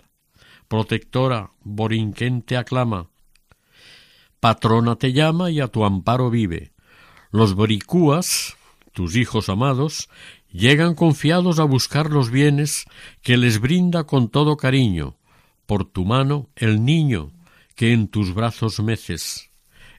protectora, 0.69 1.53
Borinquen 1.63 2.43
te 2.43 2.59
aclama, 2.59 3.09
patrona 4.39 4.97
te 4.97 5.15
llama 5.15 5.51
y 5.51 5.61
a 5.61 5.69
tu 5.69 5.85
amparo 5.85 6.29
vive. 6.29 6.73
Los 7.31 7.55
boricúas, 7.55 8.59
tus 8.93 9.17
hijos 9.17 9.49
amados, 9.49 10.11
llegan 10.53 10.95
confiados 10.95 11.59
a 11.59 11.65
buscar 11.65 12.11
los 12.11 12.31
bienes 12.31 12.85
que 13.23 13.39
les 13.39 13.61
brinda 13.61 14.05
con 14.05 14.29
todo 14.29 14.59
cariño, 14.59 15.17
por 15.71 15.85
tu 15.85 16.05
mano 16.05 16.51
el 16.57 16.85
niño 16.85 17.31
que 17.77 17.93
en 17.93 18.09
tus 18.09 18.35
brazos 18.35 18.81
meces, 18.81 19.51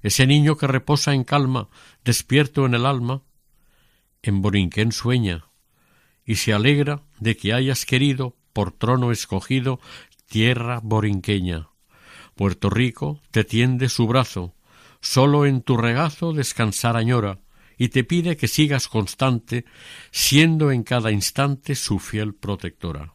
ese 0.01 0.27
niño 0.27 0.57
que 0.57 0.67
reposa 0.67 1.13
en 1.13 1.23
calma, 1.23 1.69
despierto 2.03 2.65
en 2.65 2.73
el 2.73 2.85
alma, 2.85 3.23
en 4.21 4.41
Borinquén 4.41 4.91
sueña, 4.91 5.45
y 6.25 6.35
se 6.35 6.51
alegra 6.51 7.03
de 7.21 7.37
que 7.37 7.53
hayas 7.53 7.85
querido, 7.85 8.35
por 8.51 8.73
trono 8.73 9.13
escogido, 9.13 9.79
tierra 10.25 10.81
borinqueña. 10.83 11.69
Puerto 12.35 12.69
Rico 12.69 13.21
te 13.31 13.45
tiende 13.45 13.87
su 13.87 14.07
brazo, 14.07 14.53
solo 14.99 15.45
en 15.45 15.61
tu 15.61 15.77
regazo 15.77 16.33
descansar 16.33 16.97
añora, 16.97 17.39
y 17.77 17.87
te 17.87 18.03
pide 18.03 18.35
que 18.35 18.49
sigas 18.49 18.89
constante, 18.89 19.63
siendo 20.11 20.69
en 20.69 20.83
cada 20.83 21.13
instante 21.13 21.75
su 21.75 21.97
fiel 21.99 22.35
protectora. 22.35 23.13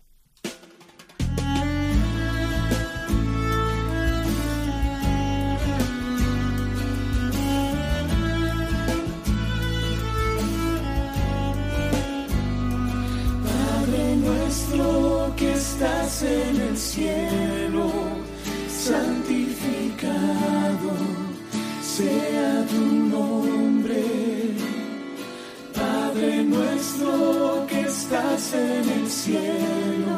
Estás 28.07 28.55
en 28.55 28.89
el 28.89 29.11
cielo, 29.11 30.17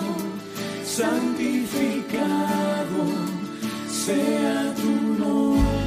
santificado 0.85 2.05
sea 3.89 4.75
tu 4.75 4.91
nombre. 5.19 5.78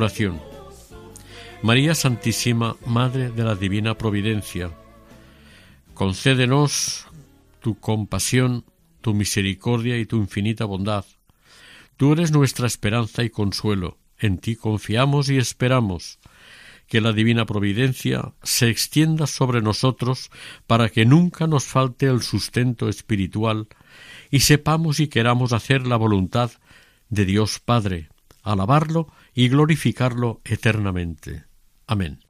Oración. 0.00 0.40
María 1.60 1.94
Santísima, 1.94 2.74
Madre 2.86 3.30
de 3.30 3.44
la 3.44 3.54
Divina 3.54 3.98
Providencia, 3.98 4.70
concédenos 5.92 7.06
tu 7.60 7.78
compasión, 7.78 8.64
tu 9.02 9.12
misericordia 9.12 9.98
y 9.98 10.06
tu 10.06 10.16
infinita 10.16 10.64
bondad. 10.64 11.04
Tú 11.98 12.14
eres 12.14 12.32
nuestra 12.32 12.66
esperanza 12.66 13.24
y 13.24 13.28
consuelo. 13.28 13.98
En 14.18 14.38
ti 14.38 14.56
confiamos 14.56 15.28
y 15.28 15.36
esperamos 15.36 16.18
que 16.86 17.02
la 17.02 17.12
divina 17.12 17.44
providencia 17.44 18.32
se 18.42 18.70
extienda 18.70 19.26
sobre 19.26 19.60
nosotros 19.60 20.30
para 20.66 20.88
que 20.88 21.04
nunca 21.04 21.46
nos 21.46 21.64
falte 21.64 22.06
el 22.06 22.22
sustento 22.22 22.88
espiritual 22.88 23.68
y 24.30 24.40
sepamos 24.40 24.98
y 24.98 25.08
queramos 25.08 25.52
hacer 25.52 25.86
la 25.86 25.96
voluntad 25.96 26.52
de 27.10 27.26
Dios 27.26 27.60
Padre, 27.60 28.08
alabarlo 28.42 29.12
y 29.34 29.48
glorificarlo 29.48 30.40
eternamente. 30.44 31.44
Amén. 31.86 32.20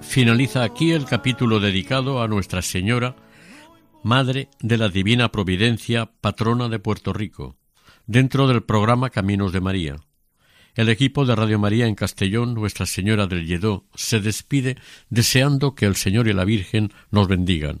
Finaliza 0.00 0.62
aquí 0.62 0.92
el 0.92 1.04
capítulo 1.04 1.60
dedicado 1.60 2.22
a 2.22 2.28
Nuestra 2.28 2.62
Señora, 2.62 3.14
Madre 4.02 4.48
de 4.60 4.78
la 4.78 4.88
Divina 4.88 5.30
Providencia, 5.30 6.10
patrona 6.22 6.70
de 6.70 6.78
Puerto 6.78 7.12
Rico, 7.12 7.56
dentro 8.06 8.48
del 8.48 8.62
programa 8.62 9.10
Caminos 9.10 9.52
de 9.52 9.60
María. 9.60 9.96
El 10.74 10.88
equipo 10.88 11.26
de 11.26 11.36
Radio 11.36 11.58
María 11.58 11.86
en 11.86 11.94
Castellón, 11.94 12.54
Nuestra 12.54 12.86
Señora 12.86 13.26
del 13.26 13.46
Lledó, 13.46 13.84
se 13.94 14.20
despide 14.20 14.78
deseando 15.10 15.74
que 15.74 15.84
el 15.84 15.96
Señor 15.96 16.26
y 16.26 16.32
la 16.32 16.46
Virgen 16.46 16.90
nos 17.10 17.28
bendigan. 17.28 17.80